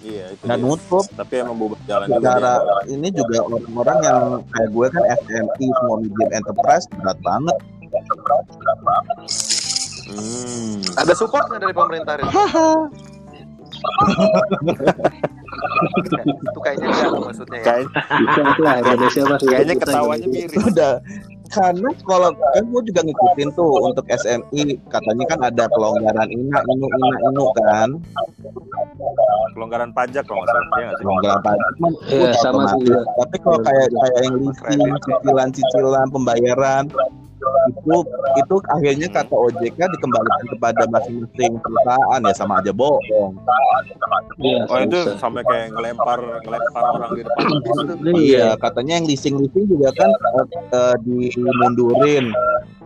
Iya, 0.00 0.32
itu 0.32 0.42
Dan 0.48 0.58
dia. 0.58 0.66
nutup 0.66 1.04
Tapi 1.12 1.34
emang 1.38 1.56
bubar 1.60 1.78
jalan 1.84 2.08
juga 2.08 2.18
secara 2.18 2.52
ini 2.88 3.08
juga 3.12 3.36
orang-orang 3.44 3.98
yang 4.00 4.20
kayak 4.48 4.68
gue 4.72 4.86
kan 4.88 5.02
SME 5.22 5.66
small 5.76 5.98
medium 6.00 6.30
enterprise 6.32 6.84
berat 6.90 7.18
banget 7.20 7.56
Hmm. 10.10 10.82
Ada 10.98 11.14
support 11.14 11.46
nggak 11.46 11.60
dari 11.62 11.74
pemerintah? 11.74 12.18
Itu 16.50 16.58
kayaknya 16.60 16.86
enggak 16.88 17.20
maksudnya 17.20 17.58
ya. 17.58 17.64
Kayak 17.64 17.86
Bisa 17.92 18.42
lah, 18.60 18.74
Indonesia 18.80 19.22
mah. 19.26 19.38
kayaknya 19.40 19.74
ketawanya 19.78 20.26
miris. 20.28 20.54
udah 20.60 20.94
karena 21.50 21.90
kalau 22.06 22.30
kan 22.30 22.62
gue 22.62 22.82
juga 22.86 23.00
ngikutin 23.02 23.48
tuh 23.58 23.72
untuk 23.82 24.06
SMI 24.06 24.78
katanya 24.86 25.24
kan 25.26 25.40
ada 25.50 25.64
kelonggaran 25.74 26.30
ina 26.30 26.62
inu 26.62 26.86
ina 26.86 27.18
inu 27.26 27.44
kan 27.58 27.90
Kelonggaran 29.50 29.90
pajak 29.90 30.22
kalau 30.30 30.46
nggak 30.46 30.54
salah. 30.54 30.70
Nggak 30.70 30.94
sih? 30.94 31.02
kelonggaran 31.02 31.40
pajak 31.42 31.58
kan 31.74 31.92
Iya, 32.06 32.30
sama 32.38 32.62
sih, 32.78 32.86
tapi 32.94 33.36
kalau 33.42 33.58
kayak 33.66 33.86
kayak 33.90 34.20
yang 34.22 34.38
cicilan 35.02 35.48
cicilan 35.50 36.06
pembayaran 36.14 36.84
itu 37.70 37.96
itu 38.40 38.54
akhirnya 38.70 39.08
kata 39.10 39.34
OJK 39.34 39.78
dikembalikan 39.78 40.46
kepada 40.56 40.82
masing-masing 40.90 41.52
perusahaan 41.60 42.20
ya 42.22 42.34
sama 42.34 42.60
aja 42.62 42.72
bohong 42.74 43.36
Iya, 44.40 44.64
Oh 44.72 44.78
itu 44.80 45.00
sampai 45.20 45.44
kayak 45.44 45.76
ngelempar 45.76 46.16
ngelempar 46.40 46.82
orang 46.96 47.10
di 47.12 47.22
depan. 47.28 47.44
Iya, 48.16 48.56
katanya 48.56 48.96
yang 48.96 49.06
leasing-leasing 49.06 49.68
juga 49.68 49.92
kan 49.92 50.10
eh, 50.72 50.96
dimundurin 51.04 52.32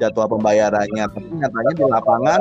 jadwal 0.03 0.27
pembayarannya. 0.35 1.07
Tapi 1.07 1.31
nyatanya 1.31 1.73
di 1.79 1.85
lapangan 1.87 2.41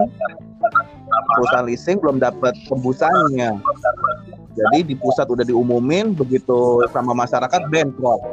perusahaan 1.37 1.65
leasing 1.69 2.01
belum 2.01 2.17
dapat 2.17 2.57
tembusannya. 2.65 3.61
Jadi 4.53 4.79
di 4.85 4.95
pusat 4.97 5.25
udah 5.29 5.45
diumumin, 5.45 6.13
begitu 6.13 6.85
sama 6.93 7.13
masyarakat 7.13 7.61
bankrupt. 7.73 8.25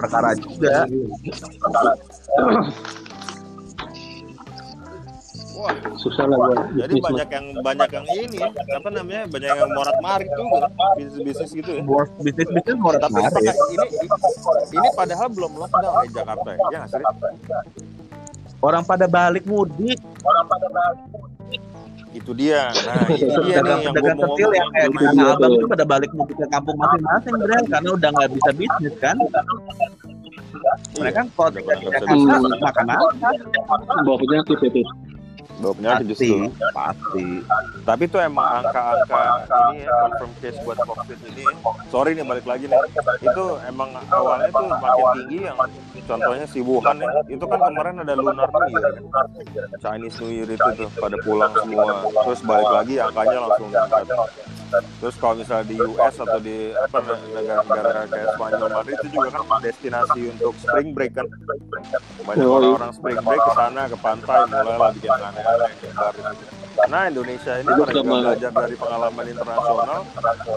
Perkara 0.00 0.32
juga. 0.36 0.88
Wah. 2.36 2.66
Susah 5.96 6.26
lah 6.26 6.36
buat 6.36 6.58
jadi 6.74 6.90
bisnis 6.90 7.06
banyak 7.06 7.28
yang 7.30 7.46
banyak 7.62 7.90
yang 7.90 8.06
ini 8.12 8.38
apa 8.44 8.88
namanya 8.90 9.22
banyak 9.26 9.50
yang 9.50 9.70
morat 9.70 9.96
marit 9.98 10.28
juga 10.30 10.68
bisnis 10.94 11.22
bisnis 11.24 11.50
gitu 11.54 11.70
ya. 11.72 11.82
Bisnis 12.20 12.48
bisnis 12.50 12.76
mau 12.76 12.92
tapi 12.92 13.14
marit. 13.14 13.32
pakai- 13.32 13.56
ini 13.70 13.86
ini 14.72 14.88
padahal 14.92 15.28
belum 15.30 15.52
lockdown 15.56 15.94
di 16.02 16.08
Jakarta 16.12 16.48
ya 16.50 16.58
ya 16.68 16.78
nggak 16.80 16.90
sih 16.92 17.04
Orang 18.60 18.82
pada 18.82 19.06
balik 19.06 19.44
mudik. 19.44 20.00
itu 22.14 22.30
dia. 22.32 22.70
Nah 22.70 23.04
ini 23.10 23.26
dia 23.42 23.58
nih 23.58 23.70
yang 23.74 23.82
gue 23.82 23.90
Pedagang 23.90 24.16
mau 24.16 24.26
kecil 24.30 24.48
yang 24.54 24.70
kayak 24.70 24.88
di 24.88 25.04
Abang 25.20 25.44
tuh. 25.44 25.52
itu 25.52 25.66
pada 25.66 25.84
balik 25.84 26.10
mudik 26.14 26.36
ke 26.38 26.46
kampung 26.46 26.76
masing-masing, 26.78 27.34
karena 27.66 27.90
udah 27.90 28.08
nggak 28.08 28.30
bisa 28.32 28.50
bisnis 28.54 28.94
kan. 28.96 29.16
Mereka 30.94 31.16
kan 31.16 31.26
kalau 31.34 31.50
tinggal 31.50 31.74
di 31.78 31.84
Jakarta 31.90 32.14
makan 32.62 32.86
apa? 32.86 33.06
bawa 34.06 34.16
penyakit 34.18 34.58
itu 34.62 34.82
bawa 35.62 35.74
penyakit 35.78 36.04
Pasti, 36.10 36.26
justru 36.26 36.36
pasti. 36.74 37.26
Tapi 37.86 38.02
itu 38.10 38.18
emang 38.18 38.46
angka-angka 38.62 39.22
ini 39.70 39.86
ya 39.86 39.94
confirm 40.02 40.32
case 40.42 40.58
buat 40.66 40.78
COVID 40.82 41.18
ini. 41.30 41.44
Sorry 41.94 42.10
nih 42.18 42.24
balik 42.26 42.46
lagi 42.46 42.64
nih. 42.66 42.80
Itu 43.22 43.44
emang 43.70 43.94
awalnya 44.10 44.50
tuh 44.50 44.66
makin 44.66 45.06
tinggi 45.14 45.38
yang 45.46 45.56
contohnya 46.04 46.46
si 46.50 46.58
Wuhan 46.58 46.96
ya. 46.98 47.10
Itu 47.30 47.44
kan 47.46 47.60
kemarin 47.70 48.02
ada 48.02 48.12
Lunar 48.18 48.48
New 48.50 48.66
Year 48.74 48.92
kan. 49.14 49.26
Chinese 49.78 50.16
New 50.18 50.32
Year 50.34 50.48
itu 50.50 50.68
tuh 50.74 50.88
pada 50.98 51.16
pulang 51.22 51.52
semua. 51.54 52.02
Terus 52.02 52.40
balik 52.42 52.70
lagi 52.74 52.94
angkanya 52.98 53.38
langsung 53.46 53.68
meningkat. 53.70 54.04
Terus 54.72 55.14
kalau 55.20 55.34
misalnya 55.38 55.66
di 55.68 55.76
US 55.78 56.14
atau 56.18 56.40
di 56.40 56.72
apa 56.72 56.98
negara-negara 57.04 58.00
kayak 58.08 58.28
Spanyol 58.34 58.68
Madrid 58.72 58.96
itu 59.02 59.08
juga 59.14 59.28
kan 59.36 59.42
destinasi 59.60 60.20
untuk 60.32 60.52
spring 60.58 60.88
break 60.96 61.12
kan. 61.14 61.26
Banyak 62.24 62.46
orang-orang 62.48 62.92
spring 62.96 63.20
break 63.20 63.40
ke 63.42 63.52
sana 63.52 63.82
ke 63.86 63.96
pantai 64.00 64.38
mulailah 64.48 64.90
bikin 64.96 65.10
aneh-aneh 65.12 65.70
gitu. 65.78 66.00
Nah 66.84 67.02
Indonesia 67.06 67.52
ini 67.62 67.70
mereka 67.70 68.02
belajar 68.02 68.50
dari 68.50 68.74
pengalaman 68.74 69.26
internasional 69.30 70.00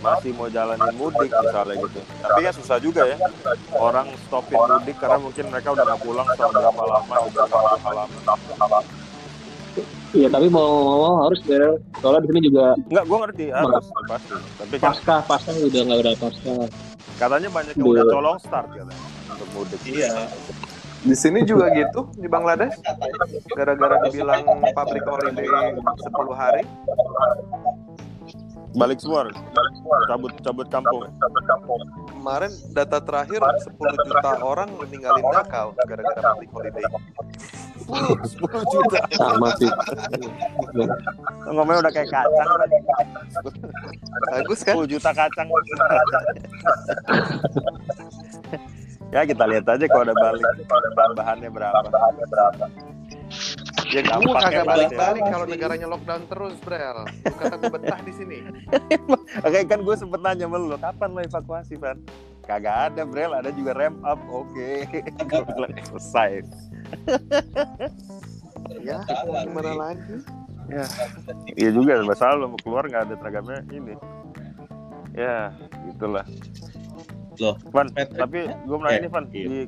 masih 0.01 0.31
mau 0.33 0.49
jalanin 0.49 0.93
mudik 0.97 1.31
misalnya 1.31 1.75
gitu. 1.77 1.99
Tapi 2.25 2.39
ya 2.41 2.51
susah 2.51 2.77
juga 2.81 3.03
ya 3.05 3.17
orang 3.77 4.09
stopin 4.25 4.57
mudik 4.57 4.97
karena 4.97 5.17
mungkin 5.21 5.45
mereka 5.53 5.77
udah 5.77 5.85
nggak 5.85 6.01
pulang 6.01 6.27
selama 6.33 6.57
berapa 6.57 6.83
lama 6.83 7.15
gitu 7.29 7.39
nggak 7.45 7.79
halaman. 7.85 8.83
Iya 10.15 10.27
tapi 10.31 10.47
mau 10.47 10.69
mau 10.97 11.15
harus 11.27 11.39
ya 11.45 11.75
soalnya 11.99 12.21
di 12.25 12.27
sini 12.31 12.39
juga 12.49 12.65
Nggak, 12.87 13.03
gue 13.05 13.17
ngerti 13.17 13.45
harus 13.51 13.85
pasti. 14.07 14.33
Tapi 14.37 14.75
kan 14.79 14.85
pasca 14.93 15.15
pasca 15.25 15.51
udah 15.53 15.81
nggak 15.83 15.99
ada 16.03 16.11
pasca 16.17 16.53
katanya 17.17 17.49
banyak 17.49 17.73
yang 17.73 17.87
udah 17.87 18.05
colong 18.13 18.37
start 18.37 18.67
katanya 18.71 19.05
untuk 19.33 19.49
mudik. 19.53 19.81
Iya. 19.85 20.29
Di 21.05 21.15
sini 21.15 21.45
juga 21.45 21.69
gitu 21.73 22.09
di 22.17 22.25
Bangladesh. 22.29 22.77
Gara-gara 23.53 24.01
dibilang 24.09 24.43
public 24.73 25.03
holiday 25.05 25.45
10 25.45 25.77
hari. 26.33 26.63
Balik 28.77 29.01
semua, 29.01 29.25
cabut 30.05 30.29
cabut 30.45 30.67
kampung. 30.69 31.09
Kemarin 32.13 32.53
data 32.77 33.01
terakhir 33.01 33.41
10 33.41 33.73
juta 34.05 34.31
orang 34.45 34.69
meninggalin 34.77 35.25
Dakau 35.33 35.73
gara-gara 35.73 36.21
public 36.37 36.49
holiday. 36.53 36.85
10 37.89 38.37
juta. 38.69 38.99
sama 39.17 39.49
sih 39.57 39.71
Ngomongnya 41.49 41.89
udah 41.89 41.93
kayak 41.95 42.09
kacang. 42.13 42.47
Bagus 44.29 44.59
kan? 44.61 44.77
10 44.77 44.93
juta 44.93 45.09
kacang. 45.09 45.47
ya 49.15 49.25
kita 49.25 49.43
lihat 49.49 49.65
aja 49.65 49.85
kalau 49.89 50.03
ada 50.05 50.13
balik 50.13 50.45
tambahannya 50.93 51.49
berapa. 51.49 51.81
Ya 53.87 54.03
gue 54.03 54.33
kagak 54.35 54.51
ya, 54.51 54.63
balik-balik 54.67 55.23
kalau 55.31 55.45
negaranya 55.47 55.87
lockdown 55.87 56.23
terus, 56.27 56.55
Brel. 56.59 57.07
Kata 57.23 57.55
gue 57.55 57.71
betah 57.71 57.99
di 58.03 58.13
sini. 58.13 58.37
Oke 59.47 59.59
kan 59.63 59.79
gue 59.79 59.95
sempet 59.95 60.19
nanya 60.19 60.45
sama 60.51 60.57
lu, 60.59 60.75
kapan 60.75 61.09
lo 61.15 61.21
evakuasi 61.23 61.79
Van? 61.79 61.97
Kagak 62.43 62.91
ada 62.91 63.01
Brel, 63.07 63.31
ada 63.31 63.51
juga 63.51 63.75
ramp 63.75 63.99
up, 64.07 64.15
oke. 64.31 64.87
Gue 65.27 65.43
bilang, 65.51 65.75
selesai. 65.83 66.47
Ya, 68.79 69.03
gimana 69.43 69.75
lagi? 69.75 70.23
Iya 71.59 71.69
juga, 71.75 71.99
masalah 72.07 72.39
lo 72.39 72.55
mau 72.55 72.59
keluar 72.63 72.87
nggak 72.87 73.03
ada 73.11 73.15
seragamnya 73.19 73.59
ini. 73.67 73.99
Ya, 75.11 75.51
gitulah. 75.91 76.23
Loh, 77.43 77.59
Van, 77.75 77.91
Patrick. 77.91 78.15
tapi 78.15 78.39
gue 78.47 78.75
mau 78.79 78.85
nanya 78.87 78.99
nih 79.03 79.11
Van, 79.11 79.25
Iya. 79.35 79.47
di... 79.47 79.59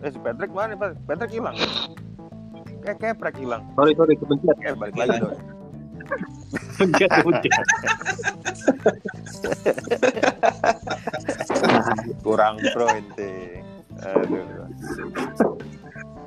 Eh 0.00 0.10
si 0.14 0.18
Patrick 0.22 0.50
mana 0.54 0.72
nih 0.72 0.78
Van? 0.78 0.92
Patrick 1.10 1.32
hilang. 1.34 1.58
Kayak 2.80 2.98
keprek 3.00 3.36
hilang. 3.40 3.62
sorry 3.76 3.92
sorry 3.96 4.14
kebencian 4.16 4.56
Eh 4.64 4.74
balik 4.76 4.94
lagi 4.96 5.16
dong. 5.20 5.36
kebencian 6.76 7.10
kebencian 7.12 7.64
Kurang 12.24 12.54
pro 12.72 12.86
ente. 12.92 13.60
Aduh. 14.00 14.68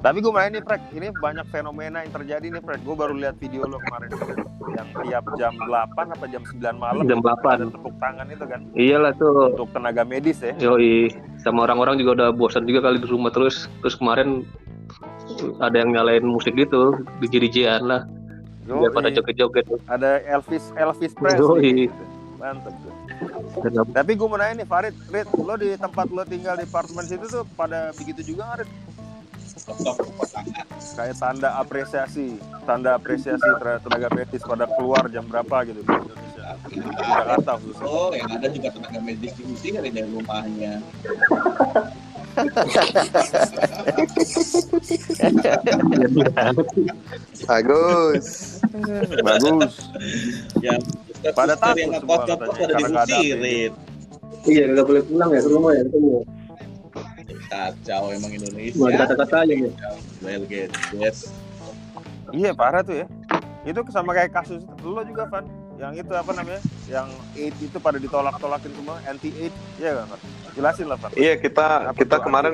Tapi 0.04 0.20
gue 0.20 0.34
main 0.36 0.52
nih, 0.52 0.60
Prek. 0.60 0.84
Ini 0.92 1.16
banyak 1.16 1.48
fenomena 1.48 2.04
yang 2.04 2.12
terjadi 2.12 2.52
nih, 2.52 2.60
Prek. 2.60 2.84
Gue 2.84 2.92
baru 2.92 3.16
lihat 3.16 3.40
video 3.40 3.64
lo 3.64 3.80
kemarin. 3.88 4.12
Yang 4.76 4.88
tiap 5.00 5.26
jam 5.40 5.56
8 5.56 5.96
apa 5.96 6.26
jam 6.28 6.44
9 6.44 6.60
malam. 6.76 7.08
Jam 7.08 7.24
8. 7.24 7.64
Ada 7.64 7.72
tepuk 7.72 7.96
tangan 8.04 8.28
itu 8.28 8.44
kan. 8.44 8.60
iyalah 8.76 9.16
tuh 9.16 9.56
Untuk 9.56 9.72
tenaga 9.72 10.04
medis 10.04 10.44
ya. 10.44 10.52
Yoi, 10.60 11.08
sama 11.40 11.64
orang-orang 11.64 11.96
juga 12.04 12.20
udah 12.20 12.30
bosan 12.36 12.68
juga 12.68 12.92
kali 12.92 13.00
di 13.00 13.08
rumah 13.08 13.32
terus. 13.32 13.72
Terus 13.80 13.96
kemarin 13.96 14.44
ada 15.60 15.76
yang 15.76 15.92
nyalain 15.94 16.26
musik 16.26 16.56
gitu, 16.56 16.98
DJ-DJan 17.20 17.84
lah, 17.84 18.08
biar 18.68 18.92
pada 18.92 19.10
joget-joget. 19.12 19.66
Ada 19.92 20.24
Elvis 20.28 20.72
Elvis. 20.80 21.12
Presley. 21.16 21.88
gitu. 21.88 22.04
Mantep 22.40 22.76
tuh. 22.84 22.94
Tapi 23.96 24.12
gue 24.20 24.28
mau 24.28 24.36
nanya 24.36 24.64
nih, 24.64 24.68
Farid, 24.68 24.96
Rid, 25.08 25.28
lo 25.32 25.56
di 25.56 25.80
tempat 25.80 26.12
lo 26.12 26.24
tinggal 26.28 26.60
di 26.60 26.68
apartemen 26.68 27.06
situ 27.08 27.24
tuh 27.32 27.48
pada 27.56 27.96
begitu 27.96 28.36
juga 28.36 28.52
nggak? 28.52 28.68
Kayak 30.98 31.16
tanda 31.24 31.50
apresiasi, 31.56 32.36
tanda 32.68 33.00
apresiasi 33.00 33.48
terhadap 33.62 33.86
tenaga 33.88 34.08
medis 34.12 34.44
pada 34.44 34.66
keluar 34.76 35.08
jam 35.08 35.24
berapa 35.24 35.64
gitu 35.72 35.80
di 35.86 35.88
Indonesia. 35.88 36.48
Di 36.68 36.78
Jakarta 36.84 37.52
khususnya. 37.62 37.88
Oh, 37.88 38.12
yang 38.12 38.28
ada 38.28 38.48
juga 38.52 38.70
tenaga 38.76 39.00
medis 39.00 39.32
di 39.40 39.56
sini 39.56 39.80
dari 39.80 39.90
dari 39.94 40.10
rumahnya. 40.12 40.84
Bagus. 47.48 48.28
Bagus. 49.24 49.74
Ya, 50.62 50.78
Pada 51.32 51.54
takut 51.56 51.80
yang 51.80 51.94
pada 52.04 52.34
karena 52.36 52.88
nggak 52.90 53.06
ada 53.08 53.16
diusirin. 53.22 53.72
Iya, 54.44 54.64
nggak 54.76 54.86
boleh 54.86 55.04
pulang 55.08 55.30
ya 55.32 55.40
ke 55.40 55.50
rumah 55.50 55.72
ya 55.72 55.84
ketemu. 55.88 56.18
Kacau 57.48 58.04
emang 58.12 58.32
Indonesia. 58.34 58.76
Cuma 58.76 58.92
kata-kata 58.92 59.36
aja 59.46 59.54
ya. 59.54 59.72
Well, 60.20 60.44
get 60.50 60.74
yes. 60.92 61.32
Iya 62.34 62.52
parah 62.58 62.82
tuh 62.84 63.06
ya. 63.06 63.08
Itu 63.64 63.86
sama 63.94 64.12
kayak 64.12 64.36
kasus 64.36 64.66
lo 64.84 65.02
juga 65.06 65.30
Van. 65.32 65.46
Yang 65.82 65.94
itu 66.06 66.14
apa 66.14 66.32
namanya? 66.38 66.62
Yang 66.86 67.08
AIDS 67.34 67.60
itu 67.60 67.78
pada 67.82 67.98
ditolak-tolakin 67.98 68.72
semua 68.78 68.96
anti 69.10 69.30
AIDS. 69.40 69.58
Iya 69.82 69.92
kan? 70.06 70.20
Jelasin 70.54 70.86
lah 70.86 70.98
Van. 71.02 71.12
Iya, 71.18 71.34
kita 71.42 71.68
Apa 71.90 71.98
kita 71.98 72.16
kemarin 72.22 72.54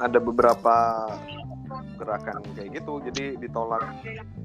ada 0.00 0.18
beberapa 0.18 0.76
gerakan 1.96 2.36
kayak 2.56 2.80
gitu. 2.80 3.00
Jadi 3.04 3.36
ditolak. 3.40 3.84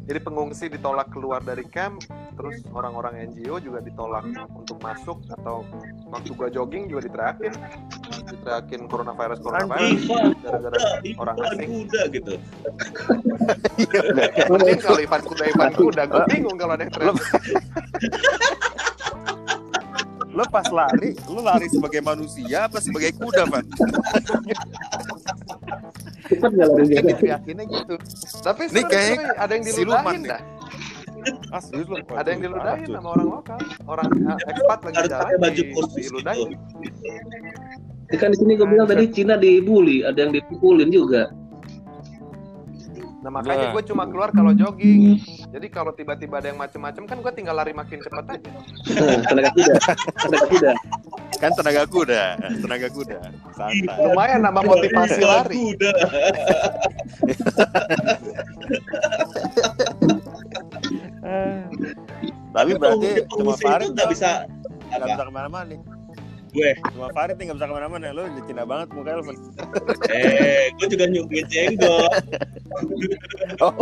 Jadi 0.04 0.20
pengungsi 0.20 0.68
ditolak 0.68 1.08
keluar 1.16 1.40
dari 1.40 1.64
camp, 1.68 2.04
terus 2.36 2.60
orang-orang 2.76 3.32
NGO 3.32 3.60
juga 3.64 3.80
ditolak 3.80 4.28
untuk 4.52 4.76
masuk 4.84 5.24
atau 5.32 5.64
waktu 6.12 6.36
gua 6.36 6.52
jogging 6.52 6.92
juga 6.92 7.08
diteriakin. 7.08 7.54
Diteriakin 8.28 8.82
coronavirus 8.92 9.40
coronavirus 9.40 10.04
gara-gara 10.44 10.78
orang 11.20 11.36
asing. 11.40 11.88
kuda 11.88 12.02
gitu. 12.12 12.34
Mending 14.52 14.80
kalau 14.80 15.00
Ivan 15.00 15.22
kuda 15.24 15.44
Ivan 15.50 15.72
kuda, 15.76 16.02
gue 16.08 16.22
bingung 16.32 16.58
kalau 16.60 16.74
ada 16.76 16.84
yang 16.84 16.94
teriak. 16.94 17.16
Lo 20.34 20.44
pas 20.50 20.66
lari, 20.74 21.14
lo 21.30 21.46
lari 21.46 21.70
sebagai 21.70 22.02
manusia 22.02 22.66
apa 22.66 22.82
sebagai 22.82 23.14
kuda 23.14 23.46
Van? 23.46 23.66
Cepat 26.24 26.50
nggak 26.56 26.68
lari 26.72 26.86
Kan 26.90 27.04
diteriakinnya 27.06 27.66
gitu. 27.68 27.96
Tapi 28.40 28.62
Ini 28.70 28.82
kayak 28.84 29.04
sebenarnya 29.04 29.34
ada 29.36 29.52
yang 29.52 29.64
diludahin 29.66 30.22
dah. 30.24 30.42
Ah, 31.56 31.62
serius? 31.64 32.04
Ada 32.12 32.30
yang 32.36 32.42
diludahin 32.44 32.88
sama 32.92 33.10
orang 33.16 33.28
lokal. 33.32 33.60
Orang 33.88 34.08
uh, 34.28 34.38
ekspat 34.44 34.80
lagi 34.84 34.96
Harus 35.00 35.12
jalan 35.12 35.24
pakai 35.24 35.38
baju 35.40 35.62
di, 35.62 35.72
khusus 35.72 35.96
diludahin. 36.04 36.48
gitu. 36.52 38.18
Kan 38.20 38.30
di 38.30 38.38
sini 38.38 38.52
gue 38.54 38.68
bilang 38.68 38.86
tadi 38.86 39.06
Cina 39.10 39.36
dibully, 39.36 40.04
ada 40.04 40.20
yang 40.20 40.32
dipukulin 40.32 40.92
juga. 40.92 41.32
Nah 43.24 43.32
makanya 43.32 43.72
Nah. 43.72 43.74
gue 43.74 43.84
cuma 43.88 44.04
keluar 44.04 44.36
kalau 44.36 44.52
jogging. 44.52 45.16
Jadi 45.48 45.68
kalau 45.72 45.96
tiba-tiba 45.96 46.44
ada 46.44 46.52
yang 46.52 46.60
macem-macem 46.60 47.08
kan 47.08 47.18
gue 47.24 47.32
tinggal 47.32 47.56
lari 47.56 47.72
makin 47.72 48.04
cepat 48.04 48.36
aja. 48.36 48.52
tenaga 49.24 49.50
kuda, 49.56 49.74
tenaga 50.20 50.46
kuda. 50.52 50.72
Kan 51.44 51.52
tenaga 51.60 51.84
kuda, 51.84 52.40
tenaga 52.64 52.88
kuda. 52.88 53.20
Santai. 53.52 54.00
Lumayan 54.00 54.48
nambah 54.48 54.64
motivasi 54.64 55.20
lari. 55.28 55.76
Kuda. 55.76 55.92
Tapi 62.56 62.72
berarti 62.80 63.10
cuma 63.28 63.60
Farid 63.60 63.92
nggak 63.92 64.08
bisa 64.16 64.48
nggak 64.88 65.04
bisa 65.04 65.24
ke 65.28 65.34
mana-mana 65.36 65.68
nih. 65.68 65.84
Gue, 66.54 66.70
Cuma 66.96 67.10
Farid 67.12 67.36
nih 67.36 67.52
nggak 67.52 67.58
bisa 67.60 67.68
ke 67.68 67.76
mana-mana. 67.76 68.16
Lo 68.16 68.24
Cina 68.48 68.64
banget 68.64 68.88
muka 68.96 69.20
lo. 69.20 69.36
Eh, 70.16 70.72
gue 70.80 70.88
juga 70.96 71.06
nyubit 71.12 71.52
jenggot. 71.52 72.08
Oh, 73.60 73.76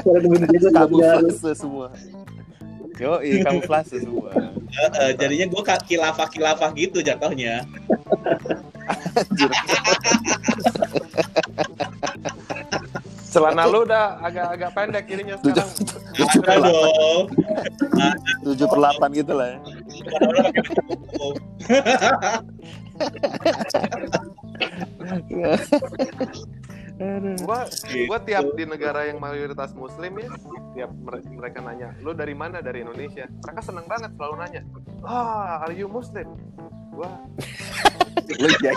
nggak 0.00 0.22
punya 0.24 0.70
kamuflase 0.72 1.52
semua. 1.52 1.92
Yo, 2.96 3.20
iya 3.20 3.44
kamuflase 3.44 4.00
semua. 4.00 4.32
Eh, 4.72 5.12
jadinya 5.20 5.46
gue 5.52 5.62
kilafah 5.84 6.28
kilafah 6.32 6.70
gitu 6.72 7.04
jatuhnya. 7.04 7.64
Celana 13.36 13.68
lu 13.68 13.84
udah 13.84 14.16
agak-agak 14.24 14.70
pendek 14.72 15.04
Tujuh, 15.44 15.60
sekarang. 15.60 15.60
tujuh 16.16 16.40
per 16.40 16.56
delapan, 16.56 18.16
tujuh 18.40 18.64
per 18.64 18.78
delapan 18.80 19.08
gitu 19.12 19.32
lah. 19.36 19.48
ya. 25.28 25.52
Gua 27.44 27.68
Gitu. 27.68 28.08
gua 28.08 28.18
tiap 28.18 28.56
di 28.56 28.64
negara 28.64 29.04
yang 29.04 29.20
mayoritas 29.20 29.76
muslim 29.76 30.16
ya, 30.16 30.32
tiap 30.72 30.90
mere- 30.96 31.28
mereka 31.28 31.58
nanya, 31.60 31.92
"Lu 32.00 32.16
dari 32.16 32.32
mana?" 32.32 32.64
"Dari 32.64 32.80
Indonesia." 32.80 33.28
Mereka 33.28 33.60
seneng 33.60 33.84
banget 33.84 34.16
selalu 34.16 34.34
nanya, 34.40 34.62
"Ah, 35.04 35.60
are 35.60 35.76
you 35.76 35.86
muslim?" 35.86 36.32
Gua. 36.90 37.12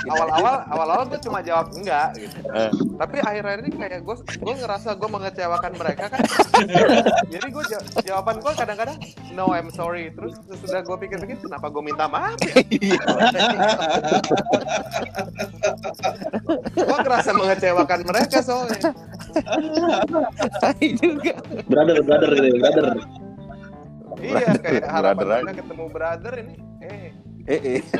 Awal-awal 0.10 0.56
awal-awal 0.68 1.04
gue 1.08 1.20
cuma 1.24 1.40
jawab 1.40 1.72
enggak 1.74 2.16
gitu. 2.20 2.38
Eh. 2.52 2.72
Tapi 3.00 3.18
akhir-akhir 3.24 3.60
ini 3.66 3.72
kayak 3.76 4.00
gue 4.04 4.16
gue 4.20 4.54
ngerasa 4.60 4.96
gue 5.00 5.10
mengecewakan 5.10 5.74
mereka 5.80 6.06
kan. 6.12 6.22
Jadi 7.34 7.48
gue 7.48 7.64
jawaban 8.04 8.38
gue 8.44 8.52
kadang-kadang 8.54 8.98
no 9.34 9.52
I'm 9.56 9.72
sorry. 9.72 10.12
Terus 10.12 10.36
sudah 10.60 10.84
gue 10.84 10.98
pikir-pikir 11.08 11.38
kenapa 11.40 11.72
gue 11.72 11.84
minta 11.84 12.06
maaf 12.12 12.36
ya? 12.44 12.60
gue 16.76 16.98
ngerasa 17.06 17.30
mengecewakan 17.36 18.00
mereka 18.04 18.38
soalnya. 18.44 18.92
juga. 21.00 21.34
brother 21.70 21.98
brother 22.04 22.32
brother. 22.60 22.86
Iya 24.20 24.52
kayak 24.60 24.84
harapan 24.92 25.24
Brother 25.24 25.56
ketemu 25.56 25.86
brother 25.88 26.34
ini. 26.44 26.56
Eh, 26.84 27.12
Eh, 27.48 27.80
eh. 27.80 27.82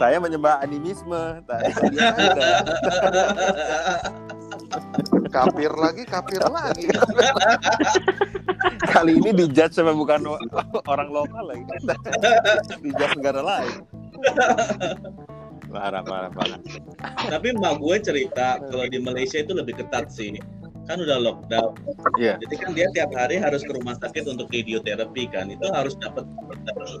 Saya 0.00 0.22
menyembah 0.22 0.62
animisme. 0.62 1.42
Kafir 5.32 5.72
lagi, 5.74 6.04
kafir 6.06 6.42
lagi. 6.46 6.86
Kali 8.92 9.18
ini 9.18 9.34
dijudge 9.34 9.74
sama 9.74 9.96
bukan 9.96 10.22
orang 10.86 11.08
lokal 11.10 11.50
lagi. 11.50 11.64
dijudge 12.84 13.14
negara 13.18 13.42
lain. 13.42 13.82
Parah, 15.72 16.04
parah, 16.04 16.30
parah. 16.30 16.60
Tapi 17.32 17.56
emak 17.56 17.80
gue 17.80 17.96
cerita 18.04 18.60
kalau 18.68 18.84
di 18.86 19.00
Malaysia 19.00 19.40
itu 19.40 19.56
lebih 19.56 19.80
ketat 19.80 20.12
sih. 20.12 20.36
Kan 20.82 20.98
udah 20.98 21.18
lockdown. 21.22 21.72
Iya. 22.18 22.42
Jadi 22.42 22.54
kan 22.58 22.70
dia 22.74 22.86
tiap 22.90 23.10
hari 23.14 23.38
harus 23.38 23.62
ke 23.62 23.70
rumah 23.70 23.94
sakit 24.02 24.26
untuk 24.26 24.50
radioterapi 24.50 25.30
kan. 25.30 25.46
Itu 25.48 25.70
harus 25.70 25.94
dapat 25.98 26.26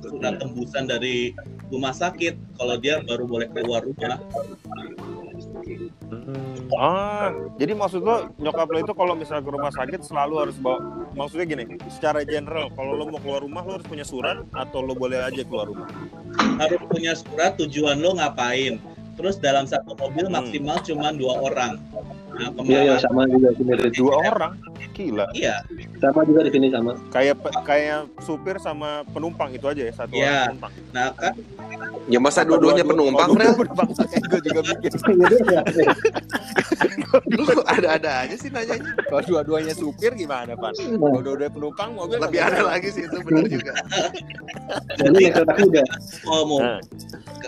surat 0.06 0.38
tembusan 0.38 0.86
dari 0.86 1.34
rumah 1.68 1.90
sakit 1.90 2.38
kalau 2.58 2.78
dia 2.78 3.02
baru 3.02 3.26
boleh 3.26 3.50
keluar 3.50 3.82
rumah. 3.82 4.22
Ah, 6.78 7.34
jadi 7.60 7.76
maksud 7.76 8.00
lo 8.00 8.30
nyokap 8.40 8.68
lo 8.70 8.78
itu 8.80 8.92
kalau 8.94 9.12
misalnya 9.18 9.44
ke 9.44 9.52
rumah 9.52 9.72
sakit 9.74 10.00
selalu 10.06 10.34
harus 10.48 10.56
bawa 10.56 10.78
maksudnya 11.12 11.44
gini, 11.44 11.64
secara 11.92 12.24
general 12.24 12.72
kalau 12.72 12.96
lo 12.96 13.12
mau 13.12 13.20
keluar 13.20 13.44
rumah 13.44 13.60
lo 13.66 13.76
harus 13.80 13.88
punya 13.88 14.06
surat 14.06 14.40
atau 14.56 14.80
lo 14.80 14.96
boleh 14.96 15.20
aja 15.20 15.42
keluar 15.44 15.68
rumah. 15.68 15.88
Harus 16.56 16.80
punya 16.88 17.12
surat 17.18 17.58
tujuan 17.60 18.00
lo 18.00 18.16
ngapain. 18.16 18.80
Terus 19.12 19.36
dalam 19.36 19.68
satu 19.68 19.92
mobil 20.00 20.28
Hmm. 20.28 20.40
maksimal 20.40 20.80
cuma 20.80 21.12
dua 21.12 21.34
orang. 21.44 21.76
Nah, 22.32 22.48
Iya, 22.58 22.80
iya 22.80 22.94
kemarin 22.96 23.02
sama 23.02 23.22
juga 23.28 23.48
di 23.48 23.56
sini. 23.58 23.72
Dua 23.92 24.14
orang, 24.24 24.52
gila. 24.92 25.26
iya, 25.32 25.56
Sama 25.98 26.20
juga 26.24 26.40
di 26.42 26.50
sini 26.50 26.66
sama. 26.68 26.92
Kayak 27.08 27.36
pe- 27.38 27.54
kayak 27.62 28.00
supir 28.18 28.56
sama 28.58 28.90
penumpang 29.06 29.50
itu 29.50 29.62
aja 29.64 29.82
ya 29.82 29.92
satu 29.92 30.12
Iya. 30.12 30.24
orang 30.24 30.44
penumpang. 30.50 30.72
nah 30.90 31.08
kan 31.12 31.34
Ya 32.04 32.18
masa 32.18 32.42
dua-duanya 32.42 32.82
dua- 32.82 32.90
penumpang, 32.90 33.30
Rel? 33.32 33.54
gue 34.32 34.40
juga 34.42 34.60
mikir 34.64 34.90
Lu 37.30 37.44
ada-ada 37.64 38.24
aja 38.24 38.34
sih 38.34 38.48
nanyanya. 38.48 38.90
kalau 39.04 39.22
dua-duanya 39.22 39.72
supir 39.72 40.12
gimana, 40.12 40.52
Pan? 40.54 40.72
Kalau 40.74 41.20
dua-duanya 41.20 41.52
penumpang 41.52 41.90
mobil 41.92 42.18
Lebih 42.18 42.40
ada 42.42 42.60
lagi 42.64 42.88
sih 42.88 43.04
itu 43.04 43.16
benar 43.22 43.46
juga. 43.46 43.72
Jadi 44.98 45.18
yang 45.20 45.34
kata 45.36 45.52
juga. 45.60 45.82
bawa 46.22 46.42
mobil, 46.42 46.64
Nah. 46.64 46.80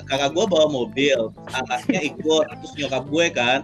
kakak 0.04 0.30
gue 0.30 0.44
bawa 0.44 0.66
mobil, 0.68 1.18
anaknya 1.48 2.00
ikut, 2.04 2.44
terus 2.52 2.72
nyokap 2.76 3.04
gue 3.04 3.26
kan 3.30 3.60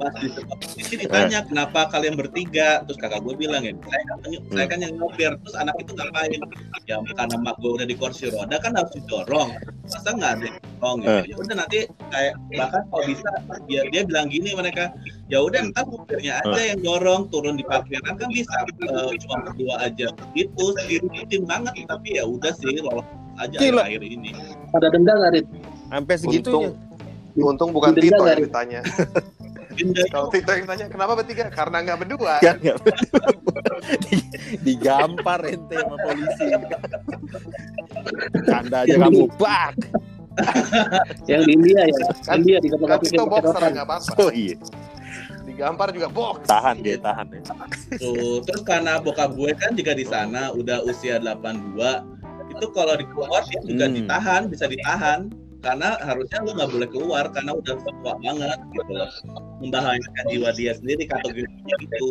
pas 0.00 0.12
di 0.16 0.28
posisi 0.32 0.94
ditanya 0.96 1.44
kenapa 1.44 1.92
kalian 1.92 2.16
bertiga 2.16 2.80
terus 2.88 2.96
kakak 2.96 3.20
gue 3.20 3.36
bilang 3.36 3.60
ya 3.60 3.76
saya 3.84 4.02
kan, 4.08 4.18
saya 4.48 4.66
kan 4.72 4.78
yang 4.80 4.92
nyopir 4.96 5.32
terus 5.44 5.56
anak 5.60 5.76
itu 5.76 5.92
ngapain 5.92 6.40
ya 6.88 6.96
karena 7.12 7.36
mak 7.44 7.60
gue 7.60 7.70
udah 7.76 7.84
di 7.84 7.96
kursi 8.00 8.32
roda 8.32 8.56
kan 8.56 8.72
harus 8.72 8.88
didorong 8.96 9.52
masa 9.84 10.10
nggak 10.16 10.32
ada 10.40 10.48
dorong 10.80 10.96
gitu. 11.04 11.12
Eh. 11.12 11.24
ya 11.28 11.34
udah 11.36 11.54
nanti 11.60 11.78
kayak 12.08 12.34
bahkan 12.56 12.82
kalau 12.88 13.04
bisa 13.04 13.30
dia 13.68 13.82
dia 13.92 14.02
bilang 14.08 14.26
gini 14.32 14.50
mereka 14.56 14.88
ya 15.28 15.38
udah 15.44 15.60
ntar 15.68 15.84
supirnya 15.84 16.40
aja 16.40 16.62
yang 16.72 16.80
dorong 16.80 17.28
turun 17.28 17.60
di 17.60 17.64
parkiran 17.68 18.16
kan 18.16 18.28
bisa 18.32 18.56
eh, 18.64 19.12
cuma 19.20 19.36
berdua 19.44 19.74
aja 19.84 20.08
itu 20.32 20.66
tim 21.28 21.44
banget 21.44 21.84
tapi 21.84 22.16
ya 22.16 22.24
udah 22.24 22.52
sih 22.56 22.80
lolos 22.80 23.04
aja 23.36 23.56
Gila. 23.56 23.82
akhir 23.84 24.02
ini 24.04 24.30
Ada 24.70 24.86
denda 24.92 25.12
nggak, 25.16 25.30
Rit? 25.34 25.46
Sampai 25.90 26.14
segitunya. 26.14 26.70
Untung 27.40 27.70
bukan 27.74 27.94
Denda 27.94 28.06
Tito 28.06 28.22
yang 28.26 28.42
ditanya. 28.46 28.80
Denda 29.70 30.02
Kalau 30.08 30.28
Tito 30.28 30.50
yang 30.50 30.66
tanya 30.66 30.84
kenapa 30.86 31.12
bertiga? 31.14 31.46
Karena 31.48 31.76
nggak 31.80 31.98
berdua. 32.00 32.34
Kan 32.38 32.56
nggak 32.58 32.76
Di- 34.02 34.28
digampar 34.66 35.40
ente 35.44 35.76
sama 35.76 35.96
polisi. 35.98 36.44
Canda 38.44 38.76
aja 38.80 38.88
Yang 38.88 39.00
kamu, 39.04 39.22
bak. 39.36 39.74
Yang 41.26 41.40
di 41.42 41.52
India 41.52 41.82
ya. 41.84 42.06
Kan- 42.22 42.38
India 42.40 42.58
di 42.58 42.68
kota 42.68 42.86
kaki 42.88 43.06
Tito 43.08 43.24
boxer 43.24 43.62
nggak 43.70 43.86
apa-apa. 43.86 44.12
Oh 44.18 44.30
iya, 44.30 44.56
Digampar 45.42 45.90
juga 45.90 46.08
box. 46.08 46.46
tahan 46.46 46.76
dia, 46.80 46.96
tahan 46.96 47.26
ya. 47.30 47.42
Tuh, 47.96 48.40
terus 48.40 48.62
karena 48.62 48.96
bokap 48.96 49.34
gue 49.34 49.50
kan 49.52 49.74
juga 49.74 49.92
di 49.92 50.04
sana 50.04 50.50
udah 50.50 50.80
usia 50.82 51.18
82, 51.18 52.06
itu 52.48 52.66
kalau 52.70 52.94
di 52.94 53.04
keluar 53.06 53.42
dia 53.44 53.60
juga 53.60 53.84
Hmm. 53.84 53.94
ditahan, 53.96 54.42
bisa 54.46 54.64
ditahan 54.64 55.28
karena 55.60 55.96
harusnya 56.00 56.38
lu 56.40 56.50
nggak 56.56 56.70
boleh 56.72 56.88
keluar 56.88 57.24
karena 57.32 57.52
udah 57.52 57.74
tua 57.76 58.14
banget 58.20 58.58
gitu 58.72 58.92
loh. 58.92 59.10
Membahayakan 59.60 60.24
jiwa 60.32 60.50
dia 60.56 60.72
sendiri 60.76 61.04
kategorinya 61.04 61.74
gitu. 61.84 62.06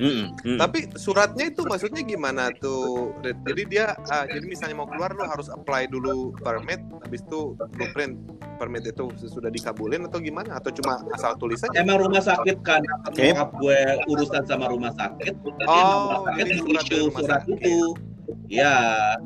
Mm. 0.00 0.56
Tapi 0.56 0.88
suratnya 0.96 1.52
itu 1.52 1.60
maksudnya 1.68 2.00
gimana 2.00 2.48
tuh? 2.56 3.12
Jadi 3.20 3.62
dia, 3.68 3.92
ah, 4.08 4.24
jadi 4.24 4.48
misalnya 4.48 4.80
mau 4.80 4.88
keluar 4.88 5.12
lu 5.12 5.28
harus 5.28 5.52
apply 5.52 5.92
dulu 5.92 6.32
permit, 6.40 6.80
habis 7.04 7.20
itu 7.20 7.52
blueprint 7.76 8.16
permit 8.56 8.88
itu 8.88 9.12
sudah 9.28 9.52
dikabulin 9.52 10.08
atau 10.08 10.16
gimana? 10.24 10.56
Atau 10.56 10.72
cuma 10.80 11.04
asal 11.12 11.36
tulis 11.36 11.60
saja? 11.60 11.84
Emang 11.84 12.00
rumah 12.00 12.24
sakit 12.24 12.64
kan, 12.64 12.80
bokap 13.12 13.52
gue 13.60 13.78
urusan 14.08 14.42
sama 14.48 14.72
rumah 14.72 14.92
sakit, 14.96 15.36
jadi 15.36 15.68
Oh, 15.68 15.76
rumah 15.76 16.20
sakit 16.24 16.36
jadi 16.40 16.52
surat 16.56 16.84
rumah 16.88 17.20
surat 17.20 17.42
sakit. 17.44 18.09
Ya, 18.50 18.74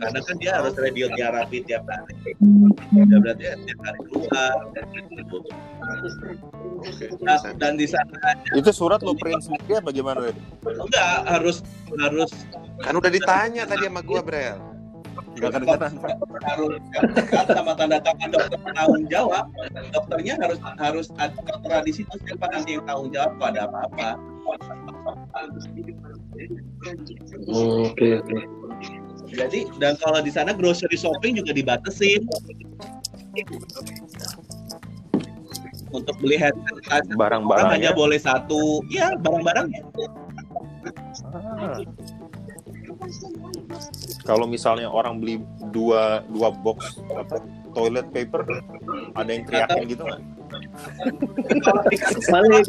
karena 0.00 0.20
kan 0.20 0.36
dia 0.36 0.52
harus 0.60 0.74
radioterapi 0.76 1.64
tiap 1.64 1.84
hari. 1.88 2.36
Ya 2.92 3.16
berarti 3.20 3.44
ya, 3.44 3.54
tiap 3.64 3.80
hari 3.84 3.98
keluar. 4.08 4.54
Gitu. 5.14 5.36
Oke. 6.84 7.06
Nah, 7.24 7.40
dan 7.56 7.80
di 7.80 7.88
sana 7.88 8.36
Itu 8.52 8.68
surat 8.72 9.00
lo 9.00 9.16
print 9.16 9.40
sendiri 9.44 9.80
apa 9.80 9.90
gimana? 9.92 10.32
Enggak 10.64 11.24
harus 11.28 11.64
harus 11.96 12.30
Kan 12.84 12.94
udah 13.00 13.10
ditanya 13.12 13.62
tadi 13.64 13.88
sama 13.88 14.00
gua, 14.04 14.20
Brel. 14.20 14.60
Harus 16.44 16.78
sama 17.50 17.72
tanda 17.74 17.98
tangan 17.98 18.28
dokter 18.30 18.58
penanggung 18.62 19.04
jawab 19.10 19.50
dokternya 19.90 20.38
harus 20.38 20.58
harus 20.78 21.06
ada 21.18 21.82
di 21.82 21.90
situ 21.90 22.14
siapa 22.22 22.46
nanti 22.54 22.78
yang 22.78 22.86
tanggung 22.86 23.10
jawab 23.10 23.34
kalau 23.38 23.50
ada 23.50 23.62
apa-apa 23.66 24.14
Oke, 27.48 28.08
oke. 28.20 28.38
Jadi 29.34 29.66
dan 29.82 29.98
kalau 29.98 30.22
di 30.22 30.30
sana 30.30 30.54
grocery 30.54 30.96
shopping 30.96 31.42
juga 31.42 31.50
dibatesin 31.52 32.22
untuk 35.94 36.14
beli 36.18 36.34
hand 36.38 36.58
sanitizer 36.66 36.90
orang 36.94 37.06
hanya 37.06 37.18
Barang-barangnya. 37.18 37.90
boleh 37.94 38.18
satu 38.22 38.82
ya 38.90 39.14
barang-barangnya 39.18 39.82
Ah. 41.34 41.80
Kalau 44.24 44.48
misalnya 44.48 44.88
orang 44.88 45.20
beli 45.20 45.40
dua 45.72 46.24
dua 46.32 46.48
box 46.52 47.00
apa 47.12 47.40
toilet 47.76 48.08
paper, 48.12 48.44
ada 49.16 49.28
yang 49.28 49.44
teriakin 49.44 49.84
gitu 49.88 50.02
nggak? 50.04 50.20
Balik, 52.32 52.64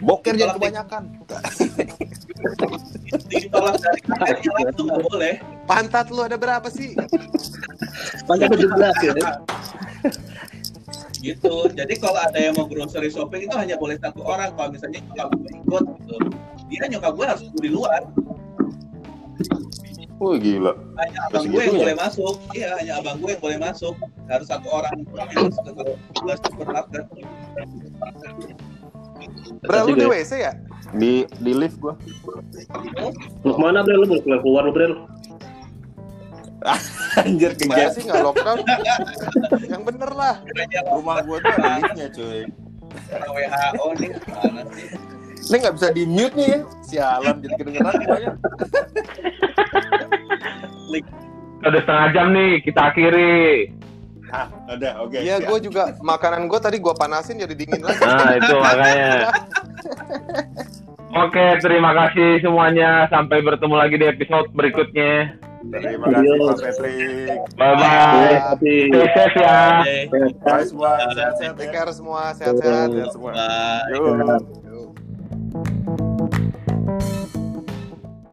Boker 0.00 0.32
jangan 0.32 0.56
Tolak 0.56 0.88
di- 3.10 3.46
kebanyakan. 3.46 3.50
ditolak 3.50 3.76
dari 3.76 4.00
kameranya 4.00 4.50
langsung 4.60 4.86
nggak 4.86 5.02
boleh 5.04 5.34
Pantat 5.64 6.06
lu 6.08 6.20
ada 6.20 6.34
berapa 6.34 6.66
sih? 6.66 6.98
Panjang 8.24 8.50
17 8.50 8.74
ya. 9.04 9.14
gitu 11.20 11.54
jadi 11.68 11.94
kalau 11.94 12.16
ada 12.18 12.38
yang 12.40 12.54
mau 12.54 12.64
grocery 12.64 13.06
shopping 13.06 13.44
itu 13.44 13.52
hanya 13.52 13.76
boleh 13.76 13.94
satu 13.94 14.22
orang 14.22 14.50
kalau 14.54 14.70
misalnya 14.70 15.04
nyokap 15.04 15.28
gue 15.30 15.50
ikut 15.52 15.84
gitu 16.00 16.16
dia 16.66 16.88
nyokap 16.88 17.12
gue 17.12 17.26
harus 17.26 17.42
di 17.54 17.68
luar 17.68 18.02
Oh 20.16 20.36
gila. 20.36 20.76
hanya 20.98 21.18
abang 21.26 21.44
gue 21.46 21.56
yang 21.56 21.64
Segitunya? 21.66 21.80
boleh 21.82 21.96
masuk 21.98 22.34
iya 22.52 22.68
hanya 22.76 22.92
abang 22.98 23.16
gue 23.16 23.30
yang 23.30 23.40
boleh 23.40 23.58
masuk 23.58 23.94
harus 24.26 24.46
satu 24.46 24.68
orang 24.70 24.92
yang 25.28 25.44
masuk 25.44 25.62
ke 25.66 25.82
ke 25.96 26.32
supermarket 26.42 27.04
Bro, 29.60 29.80
lu 29.86 29.94
di 29.94 30.06
WC 30.06 30.32
ya? 30.40 30.52
Di 30.96 31.26
di 31.38 31.52
lift 31.54 31.78
gua. 31.78 31.94
Lu 33.46 33.52
ke 33.54 33.60
mana 33.60 33.86
Brel? 33.86 34.02
Lu 34.02 34.06
boleh 34.10 34.22
keluar 34.22 34.40
keluar 34.42 34.62
lu 34.66 34.72
Brel. 34.74 34.94
Anjir 37.24 37.56
ke 37.56 37.64
Gimana 37.64 37.88
sih 37.94 38.04
nggak 38.04 38.20
lockdown? 38.20 38.58
Yang 39.64 39.82
bener 39.86 40.10
lah. 40.12 40.34
Rumah 40.92 41.16
gua 41.24 41.38
tuh 41.40 41.52
ada 41.56 41.68
liftnya 41.80 42.06
cuy. 42.12 42.42
WHO 43.10 43.86
nih 43.96 44.10
sih 44.74 44.86
Ini 45.50 45.56
nggak 45.56 45.74
bisa 45.78 45.88
di 45.94 46.02
mute 46.04 46.34
nih 46.36 46.46
ya. 46.46 46.58
Sialan 46.84 47.36
jadi 47.42 47.54
kedengeran 47.58 47.92
semuanya. 47.96 48.30
Udah 51.60 51.80
setengah 51.84 52.08
jam 52.16 52.26
nih, 52.32 52.52
kita 52.64 52.80
akhiri. 52.92 53.72
Ah, 54.30 54.46
ada. 54.70 54.88
Oke. 55.02 55.18
Iya, 55.20 55.42
siap. 55.42 55.48
gue 55.50 55.58
juga 55.70 55.82
makanan 56.00 56.46
gue 56.46 56.60
tadi 56.62 56.76
gue 56.78 56.94
panasin 56.94 57.42
jadi 57.42 57.54
dingin 57.54 57.82
lagi. 57.82 58.02
Nah, 58.02 58.30
itu 58.38 58.54
makanya. 58.56 59.10
Oke, 61.26 61.58
terima 61.58 61.90
kasih 61.90 62.38
semuanya. 62.38 63.10
Sampai 63.10 63.42
bertemu 63.42 63.74
lagi 63.74 63.98
di 63.98 64.06
episode 64.06 64.46
berikutnya. 64.54 65.34
Terima 65.60 66.06
kasih 66.08 66.32
Pak 66.38 66.56
Patrick. 66.62 67.38
Bye-bye. 67.58 68.34
Tapi 68.54 68.72
Stay 68.88 69.08
safe 69.12 69.36
ya. 69.36 69.58
Bye 70.40 70.64
semua. 70.64 70.90
Sehat-sehat 71.12 71.54
Take 71.58 71.74
care 71.74 71.92
semua, 71.92 72.22
sehat-sehat. 72.32 72.88
Sehat 72.94 73.10
semua. 73.12 73.30
Bye. 73.34 74.69